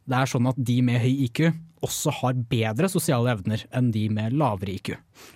Det 0.07 0.15
er 0.15 0.29
sånn 0.31 0.47
at 0.49 0.59
de 0.69 0.77
med 0.85 1.01
høy 1.03 1.25
IQ 1.27 1.41
også 1.85 2.13
har 2.21 2.37
bedre 2.49 2.89
sosiale 2.89 3.33
evner 3.35 3.61
enn 3.75 3.91
de 3.93 4.07
med 4.13 4.35
lavere 4.37 4.77
IQ. 4.77 4.93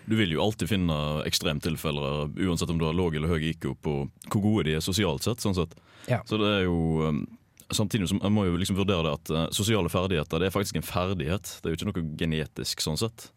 Du 0.10 0.16
vil 0.18 0.34
jo 0.34 0.42
alltid 0.46 0.72
finne 0.72 0.96
ekstremtilfeller, 1.28 2.32
uansett 2.48 2.72
om 2.74 2.80
du 2.82 2.88
har 2.88 2.98
låg 2.98 3.18
eller 3.18 3.34
høy 3.34 3.52
IQ, 3.52 3.74
på 3.84 3.98
hvor 4.32 4.42
gode 4.42 4.70
de 4.70 4.78
er 4.80 4.86
sosialt 4.86 5.28
sett. 5.28 5.44
sånn 5.44 5.58
sett. 5.58 5.76
Ja. 6.10 6.22
Så 6.26 6.40
det 6.42 6.50
er 6.62 6.66
jo 6.70 6.80
um, 7.06 7.24
Samtidig 7.72 8.10
som 8.12 8.18
jeg 8.20 8.34
må 8.36 8.42
jo 8.44 8.58
liksom 8.60 8.76
vurdere 8.76 9.06
det 9.06 9.12
at 9.16 9.30
uh, 9.32 9.44
sosiale 9.56 9.88
ferdigheter 9.88 10.42
det 10.42 10.50
er 10.50 10.52
faktisk 10.52 10.76
en 10.76 10.84
ferdighet. 10.84 11.54
Det 11.62 11.70
er 11.70 11.72
jo 11.72 11.78
ikke 11.78 11.88
noe 11.88 12.02
genetisk 12.20 12.84
sånn 12.84 13.00
sett. 13.00 13.30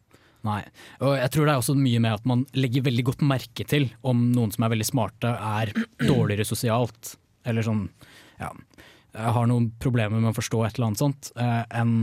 Nei. 0.42 0.58
Og 0.98 1.14
jeg 1.14 1.30
tror 1.30 1.46
det 1.46 1.52
er 1.52 1.60
også 1.60 1.76
mye 1.78 2.00
med 2.02 2.16
at 2.16 2.26
man 2.26 2.42
legger 2.58 2.82
veldig 2.88 3.04
godt 3.06 3.22
merke 3.22 3.66
til 3.68 3.86
om 4.02 4.26
noen 4.34 4.50
som 4.50 4.66
er 4.66 4.74
veldig 4.74 4.88
smarte 4.88 5.30
er 5.38 5.70
dårligere 6.10 6.48
sosialt, 6.48 7.14
eller 7.46 7.62
sånn 7.62 7.86
ja, 8.40 8.50
har 9.14 9.46
noen 9.50 9.70
problemer 9.80 10.20
med 10.20 10.32
å 10.32 10.36
forstå 10.36 10.64
et 10.66 10.76
eller 10.76 10.90
annet 10.90 11.02
sånt, 11.02 11.32
eh, 11.38 11.64
enn 11.80 11.96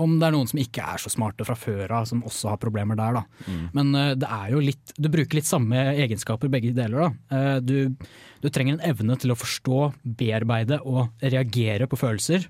om 0.00 0.16
det 0.18 0.26
er 0.26 0.34
noen 0.34 0.48
som 0.50 0.58
ikke 0.58 0.84
er 0.94 0.98
så 0.98 1.10
smarte 1.12 1.44
fra 1.46 1.54
før 1.54 1.92
av, 2.00 2.06
som 2.10 2.24
også 2.26 2.50
har 2.50 2.60
problemer 2.62 2.98
der. 2.98 3.14
Da. 3.20 3.52
Men 3.76 3.92
uh, 3.94 4.14
det 4.18 4.26
er 4.26 4.48
jo 4.50 4.62
litt, 4.64 4.94
du 4.98 5.06
bruker 5.12 5.38
litt 5.38 5.46
samme 5.46 5.78
egenskaper 5.92 6.50
begge 6.50 6.72
deler. 6.74 7.04
Da. 7.04 7.10
Uh, 7.30 7.58
du, 7.62 8.08
du 8.42 8.48
trenger 8.50 8.74
en 8.74 8.82
evne 8.90 9.14
til 9.22 9.30
å 9.30 9.38
forstå, 9.38 9.84
bearbeide 10.18 10.80
og 10.82 11.14
reagere 11.22 11.86
på 11.90 12.00
følelser. 12.00 12.48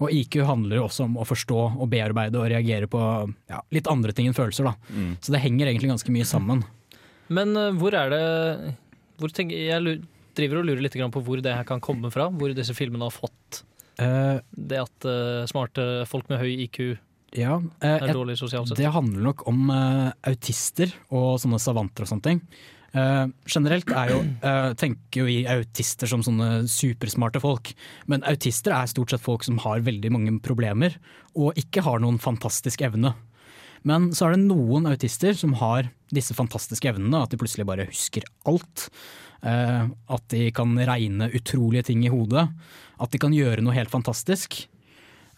Og 0.00 0.12
IQ 0.12 0.40
handler 0.48 0.80
jo 0.80 0.86
også 0.88 1.04
om 1.04 1.20
å 1.20 1.28
forstå 1.28 1.60
og 1.74 1.86
bearbeide 1.92 2.40
og 2.40 2.48
reagere 2.52 2.88
på 2.88 3.02
ja, 3.52 3.60
litt 3.76 3.92
andre 3.92 4.16
ting 4.16 4.30
enn 4.30 4.36
følelser. 4.36 4.70
Da. 4.70 5.04
Så 5.20 5.36
det 5.36 5.44
henger 5.44 5.68
egentlig 5.68 5.92
ganske 5.92 6.16
mye 6.16 6.28
sammen. 6.28 6.64
Men 7.28 7.56
uh, 7.60 7.74
hvor 7.76 7.96
er 7.98 8.12
det 8.12 8.24
hvor 9.20 9.32
tenker, 9.32 9.56
Jeg 9.56 9.84
lu- 9.84 10.04
driver 10.36 10.60
og 10.60 10.68
lurer 10.68 10.84
litt 10.84 10.96
på 10.96 11.24
hvor 11.24 11.42
det 11.42 11.54
her 11.56 11.66
kan 11.68 11.82
komme 11.82 12.12
fra. 12.14 12.28
Hvor 12.30 12.54
disse 12.56 12.76
filmene 12.76 13.08
har 13.08 13.14
fått 13.14 13.64
uh, 14.00 14.38
det 14.52 14.80
at 14.84 15.08
uh, 15.08 15.44
smarte 15.48 16.06
folk 16.10 16.30
med 16.32 16.42
høy 16.42 16.52
IQ 16.66 16.80
ja, 17.36 17.58
eh, 17.82 17.98
er 17.98 18.14
dårlig 18.14 18.38
sosialt 18.38 18.70
sett. 18.70 18.78
Det 18.80 18.92
handler 18.92 19.24
nok 19.24 19.44
om 19.50 19.68
uh, 19.72 20.08
autister 20.28 20.92
og 21.10 21.36
sånne 21.42 21.60
savanter 21.62 22.06
og 22.06 22.10
sånne 22.12 22.26
ting. 22.26 22.42
Uh, 22.96 23.26
generelt 23.50 23.90
er 23.92 24.12
jo, 24.14 24.20
uh, 24.40 24.72
tenker 24.80 25.20
jo 25.20 25.28
vi 25.28 25.40
autister 25.50 26.08
som 26.10 26.22
sånne 26.24 26.64
supersmarte 26.70 27.42
folk, 27.42 27.74
men 28.10 28.24
autister 28.30 28.76
er 28.76 28.88
stort 28.90 29.12
sett 29.12 29.24
folk 29.24 29.44
som 29.44 29.60
har 29.66 29.84
veldig 29.86 30.12
mange 30.14 30.36
problemer 30.44 30.96
og 31.36 31.58
ikke 31.60 31.84
har 31.84 32.00
noen 32.00 32.20
fantastisk 32.22 32.86
evne. 32.86 33.12
Men 33.86 34.10
så 34.16 34.26
er 34.26 34.34
det 34.34 34.48
noen 34.48 34.88
autister 34.90 35.36
som 35.38 35.54
har 35.60 35.92
disse 36.14 36.34
fantastiske 36.34 36.90
evnene, 36.90 37.22
at 37.22 37.30
de 37.30 37.38
plutselig 37.38 37.66
bare 37.68 37.86
husker 37.86 38.26
alt. 38.50 38.88
Eh, 39.46 39.84
at 39.86 40.24
de 40.32 40.48
kan 40.54 40.72
regne 40.88 41.28
utrolige 41.36 41.86
ting 41.90 42.02
i 42.06 42.10
hodet. 42.10 42.48
At 43.02 43.12
de 43.12 43.20
kan 43.22 43.34
gjøre 43.34 43.62
noe 43.62 43.76
helt 43.76 43.92
fantastisk. 43.92 44.58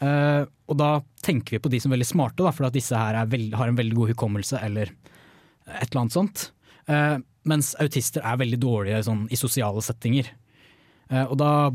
Eh, 0.00 0.42
og 0.44 0.78
da 0.80 0.90
tenker 1.24 1.56
vi 1.56 1.62
på 1.64 1.72
de 1.72 1.80
som 1.82 1.92
er 1.92 1.98
veldig 1.98 2.08
smarte, 2.08 2.40
da, 2.44 2.54
for 2.54 2.68
at 2.68 2.76
disse 2.76 2.96
her 2.96 3.18
er 3.20 3.30
veld, 3.30 3.56
har 3.58 3.68
en 3.68 3.78
veldig 3.78 3.98
god 3.98 4.14
hukommelse 4.14 4.62
eller 4.64 4.94
et 5.68 5.88
eller 5.90 6.04
annet 6.04 6.16
sånt. 6.16 6.48
Eh, 6.88 7.16
mens 7.48 7.74
autister 7.82 8.24
er 8.24 8.40
veldig 8.40 8.60
dårlige 8.62 9.02
sånn, 9.08 9.26
i 9.32 9.40
sosiale 9.40 9.84
settinger. 9.84 10.32
Og 11.08 11.38
da, 11.40 11.70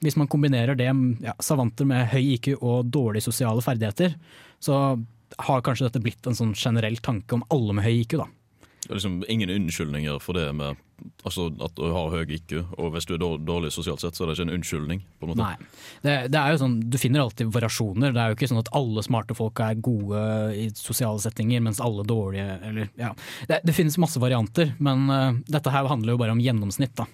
hvis 0.00 0.14
man 0.16 0.30
kombinerer 0.32 0.72
det 0.78 0.86
ja, 0.88 1.34
savanter 1.44 1.84
med 1.84 2.06
høy 2.08 2.22
IQ 2.38 2.46
og 2.54 2.86
dårlige 2.88 3.26
sosiale 3.26 3.60
ferdigheter, 3.60 4.14
så 4.64 4.96
har 5.38 5.62
kanskje 5.64 5.88
dette 5.88 6.02
blitt 6.02 6.26
en 6.26 6.36
sånn 6.36 6.56
generell 6.56 6.98
tanke 7.04 7.36
om 7.36 7.46
alle 7.54 7.76
med 7.78 7.86
høy 7.86 8.02
IQ. 8.02 8.18
da. 8.22 8.28
Det 8.88 8.92
er 8.94 9.00
liksom 9.00 9.24
ingen 9.28 9.50
unnskyldninger 9.52 10.20
for 10.22 10.38
det 10.38 10.46
med 10.56 10.78
altså, 11.26 11.48
at 11.64 11.74
du 11.76 11.90
har 11.92 12.12
høy 12.14 12.30
IQ, 12.38 12.54
og 12.78 12.94
hvis 12.94 13.06
du 13.08 13.14
er 13.16 13.20
dårlig 13.20 13.70
sosialt 13.74 14.02
sett, 14.02 14.16
så 14.16 14.24
er 14.24 14.30
det 14.30 14.38
ikke 14.38 14.46
en 14.46 14.54
unnskyldning. 14.56 15.02
på 15.18 15.26
en 15.26 15.32
måte. 15.32 15.44
Nei. 15.44 15.68
Det, 16.04 16.14
det 16.32 16.40
er 16.40 16.54
jo 16.54 16.60
sånn, 16.62 16.78
Du 16.88 16.96
finner 17.00 17.24
alltid 17.24 17.52
variasjoner. 17.54 18.14
Det 18.14 18.22
er 18.22 18.32
jo 18.32 18.38
ikke 18.38 18.50
sånn 18.52 18.62
at 18.62 18.72
alle 18.78 19.04
smarte 19.04 19.36
folk 19.36 19.60
er 19.64 19.82
gode 19.84 20.22
i 20.56 20.68
sosiale 20.78 21.20
settinger, 21.22 21.62
mens 21.64 21.82
alle 21.84 22.06
dårlige 22.08 22.56
eller, 22.70 22.90
ja. 22.98 23.12
det, 23.50 23.60
det 23.68 23.76
finnes 23.76 23.98
masse 24.00 24.22
varianter, 24.22 24.72
men 24.78 25.06
uh, 25.12 25.36
dette 25.50 25.74
her 25.74 25.90
handler 25.90 26.14
jo 26.14 26.22
bare 26.22 26.36
om 26.36 26.42
gjennomsnitt. 26.42 26.96
da. 26.98 27.08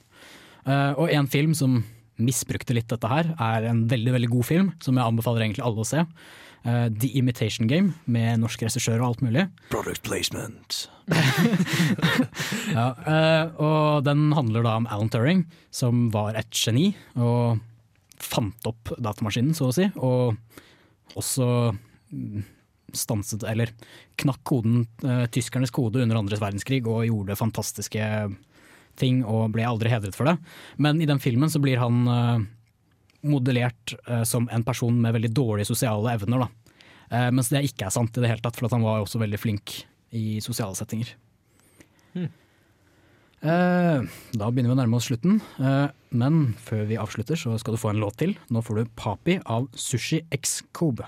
Uh, 0.64 0.92
og 0.94 1.10
en 1.12 1.28
film 1.28 1.58
som 1.58 1.82
misbrukte 2.22 2.76
litt 2.76 2.90
dette 2.92 3.10
her, 3.10 3.34
er 3.42 3.70
en 3.72 3.84
veldig 3.90 4.14
veldig 4.14 4.30
god 4.30 4.46
film, 4.46 4.72
som 4.84 4.94
jeg 4.98 5.10
anbefaler 5.10 5.46
egentlig 5.48 5.64
alle 5.66 5.82
å 5.82 5.88
se. 5.88 6.04
Eh, 6.64 6.88
The 7.00 7.08
Imitation 7.18 7.68
Game, 7.68 7.92
med 8.08 8.40
norsk 8.40 8.62
regissør 8.64 9.02
og 9.02 9.10
alt 9.10 9.24
mulig. 9.26 9.48
Product 9.72 10.02
placement. 10.06 10.86
Ja, 12.74 12.88
uh, 13.06 13.60
og 13.60 14.06
den 14.06 14.32
handler 14.34 14.64
da 14.64 14.72
om 14.80 14.86
Alan 14.90 15.10
Turing, 15.12 15.44
som 15.70 16.08
var 16.10 16.34
et 16.38 16.48
geni 16.56 16.88
og 17.20 17.60
fant 18.18 18.66
opp 18.66 18.90
datamaskinen, 18.96 19.52
så 19.54 19.68
å 19.68 19.74
si. 19.76 19.84
Og 20.00 20.34
også 21.20 21.46
mm, 22.08 22.40
stanset, 22.96 23.44
eller 23.46 23.70
knakk 24.18 24.40
koden, 24.48 24.86
eh, 25.04 25.26
tyskernes 25.34 25.74
kode 25.74 26.02
under 26.02 26.18
andres 26.18 26.42
verdenskrig 26.42 26.80
og 26.88 27.04
gjorde 27.06 27.38
fantastiske 27.38 28.08
ting 28.98 29.20
og 29.28 29.52
ble 29.54 29.66
aldri 29.68 29.92
hedret 29.92 30.16
for 30.16 30.30
det. 30.30 30.38
Men 30.80 31.02
i 31.02 31.08
den 31.10 31.22
filmen 31.22 31.52
så 31.52 31.60
blir 31.62 31.82
han 31.82 32.48
modellert 33.24 33.96
uh, 34.08 34.22
som 34.28 34.48
en 34.52 34.64
person 34.66 34.94
med 35.00 35.16
veldig 35.16 35.32
dårlige 35.34 35.70
sosiale 35.72 36.12
evner. 36.14 36.44
Da. 36.44 36.64
Eh, 37.14 37.30
mens 37.34 37.50
det 37.52 37.64
ikke 37.68 37.88
er 37.88 37.94
sant 37.94 38.16
i 38.16 38.22
det 38.22 38.30
hele 38.30 38.44
tatt, 38.44 38.56
for 38.58 38.68
at 38.68 38.74
han 38.76 38.84
var 38.84 39.02
også 39.02 39.20
veldig 39.22 39.40
flink 39.40 39.80
i 40.14 40.40
sosiale 40.44 40.76
settinger. 40.78 41.14
Eh, 43.44 44.04
da 44.32 44.48
begynner 44.48 44.70
vi 44.70 44.76
å 44.76 44.78
nærme 44.78 44.96
oss 44.96 45.10
slutten, 45.10 45.40
eh, 45.60 45.90
men 46.16 46.54
før 46.64 46.86
vi 46.88 47.00
avslutter 47.00 47.36
så 47.36 47.58
skal 47.60 47.76
du 47.76 47.80
få 47.82 47.92
en 47.92 48.00
låt 48.00 48.16
til. 48.22 48.32
Nå 48.48 48.62
får 48.64 48.80
du 48.80 48.94
Papi 48.96 49.36
av 49.44 49.68
Sushi 49.76 50.22
X 50.32 50.62
Kobe. 50.72 51.04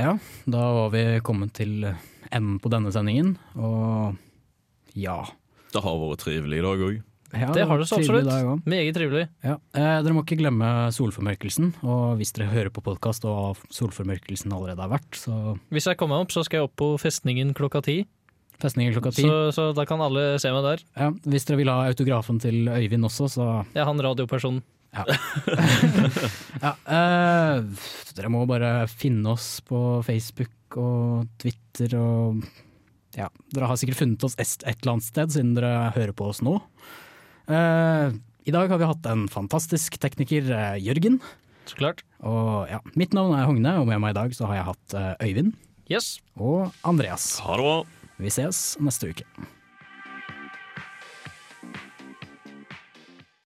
Ja, 0.00 0.16
da 0.48 0.62
var 0.72 0.90
vi 0.94 1.04
kommet 1.20 1.52
til 1.60 1.84
enden 1.84 2.58
på 2.62 2.72
denne 2.72 2.90
sendingen, 2.94 3.36
og 3.54 4.16
ja. 4.96 5.20
Det 5.70 5.82
har 5.84 6.00
vært 6.00 6.24
trivelig 6.24 6.58
i 6.58 6.66
dag 6.66 6.84
òg. 6.88 7.00
Ja 7.32 7.50
Det 7.54 7.64
har 7.66 7.78
det 7.78 7.86
så 7.88 7.98
absolutt. 8.00 8.26
dag. 8.26 8.62
Meget 8.66 8.94
trivelig. 8.96 9.28
Ja. 9.46 9.56
Eh, 9.74 9.98
dere 10.02 10.14
må 10.16 10.24
ikke 10.24 10.38
glemme 10.40 10.68
solformørkelsen, 10.94 11.74
og 11.86 12.16
hvis 12.20 12.32
dere 12.36 12.50
hører 12.50 12.72
på 12.74 12.82
podkast 12.82 13.24
og 13.28 13.60
solformørkelsen 13.70 14.52
allerede 14.52 14.82
har 14.82 14.90
vært, 14.90 15.10
så 15.14 15.58
Hvis 15.70 15.86
jeg 15.86 15.98
kommer 16.00 16.22
opp, 16.22 16.32
så 16.34 16.44
skal 16.44 16.60
jeg 16.60 16.70
opp 16.70 16.76
på 16.76 16.94
festningen 16.98 17.54
klokka 17.54 17.82
ti. 17.86 18.06
festningen 18.60 18.92
klokka 18.92 19.14
ti. 19.16 19.22
Så, 19.22 19.52
så 19.56 19.70
da 19.72 19.86
kan 19.88 20.02
alle 20.04 20.38
se 20.38 20.50
meg 20.52 20.66
der. 20.66 20.82
Ja, 20.98 21.10
hvis 21.24 21.46
dere 21.48 21.56
vil 21.62 21.70
ha 21.72 21.86
autografen 21.88 22.40
til 22.42 22.68
Øyvind 22.68 23.06
også, 23.08 23.28
så 23.32 23.46
Ja, 23.74 23.86
han 23.88 24.00
radiopersonen. 24.00 24.62
Ja. 24.90 25.04
ja 26.64 26.72
eh, 26.90 27.62
dere 28.16 28.30
må 28.32 28.42
bare 28.50 28.88
finne 28.90 29.36
oss 29.36 29.60
på 29.62 30.02
Facebook 30.02 30.78
og 30.80 31.28
Twitter 31.38 31.94
og 31.98 32.42
Ja, 33.16 33.28
dere 33.54 33.66
har 33.70 33.78
sikkert 33.78 33.98
funnet 34.02 34.24
oss 34.26 34.36
et 34.38 34.66
eller 34.66 34.96
annet 34.96 35.06
sted 35.06 35.32
siden 35.34 35.54
dere 35.56 35.90
hører 35.94 36.12
på 36.14 36.28
oss 36.30 36.42
nå. 36.46 36.58
Eh, 37.50 38.12
I 38.46 38.54
dag 38.54 38.70
har 38.72 38.78
vi 38.80 38.88
hatt 38.88 39.06
en 39.10 39.26
fantastisk 39.30 39.98
tekniker, 40.02 40.46
eh, 40.54 40.76
Jørgen. 40.82 41.18
Så 41.66 41.76
klart. 41.78 42.02
Og 42.22 42.68
ja, 42.70 42.78
mitt 42.98 43.12
navn 43.14 43.34
er 43.36 43.46
Hogne, 43.48 43.76
og 43.80 43.86
med 43.90 44.00
meg 44.02 44.14
i 44.14 44.18
dag 44.20 44.34
så 44.36 44.46
har 44.50 44.60
jeg 44.60 44.68
hatt 44.70 44.94
eh, 44.94 45.14
Øyvind 45.28 45.52
Yes. 45.90 46.20
og 46.38 46.70
Andreas. 46.86 47.38
Ha 47.42 47.56
det 47.58 47.64
bra! 47.66 47.76
Vi 48.20 48.30
ses 48.30 48.76
neste 48.80 49.10
uke. 49.10 49.24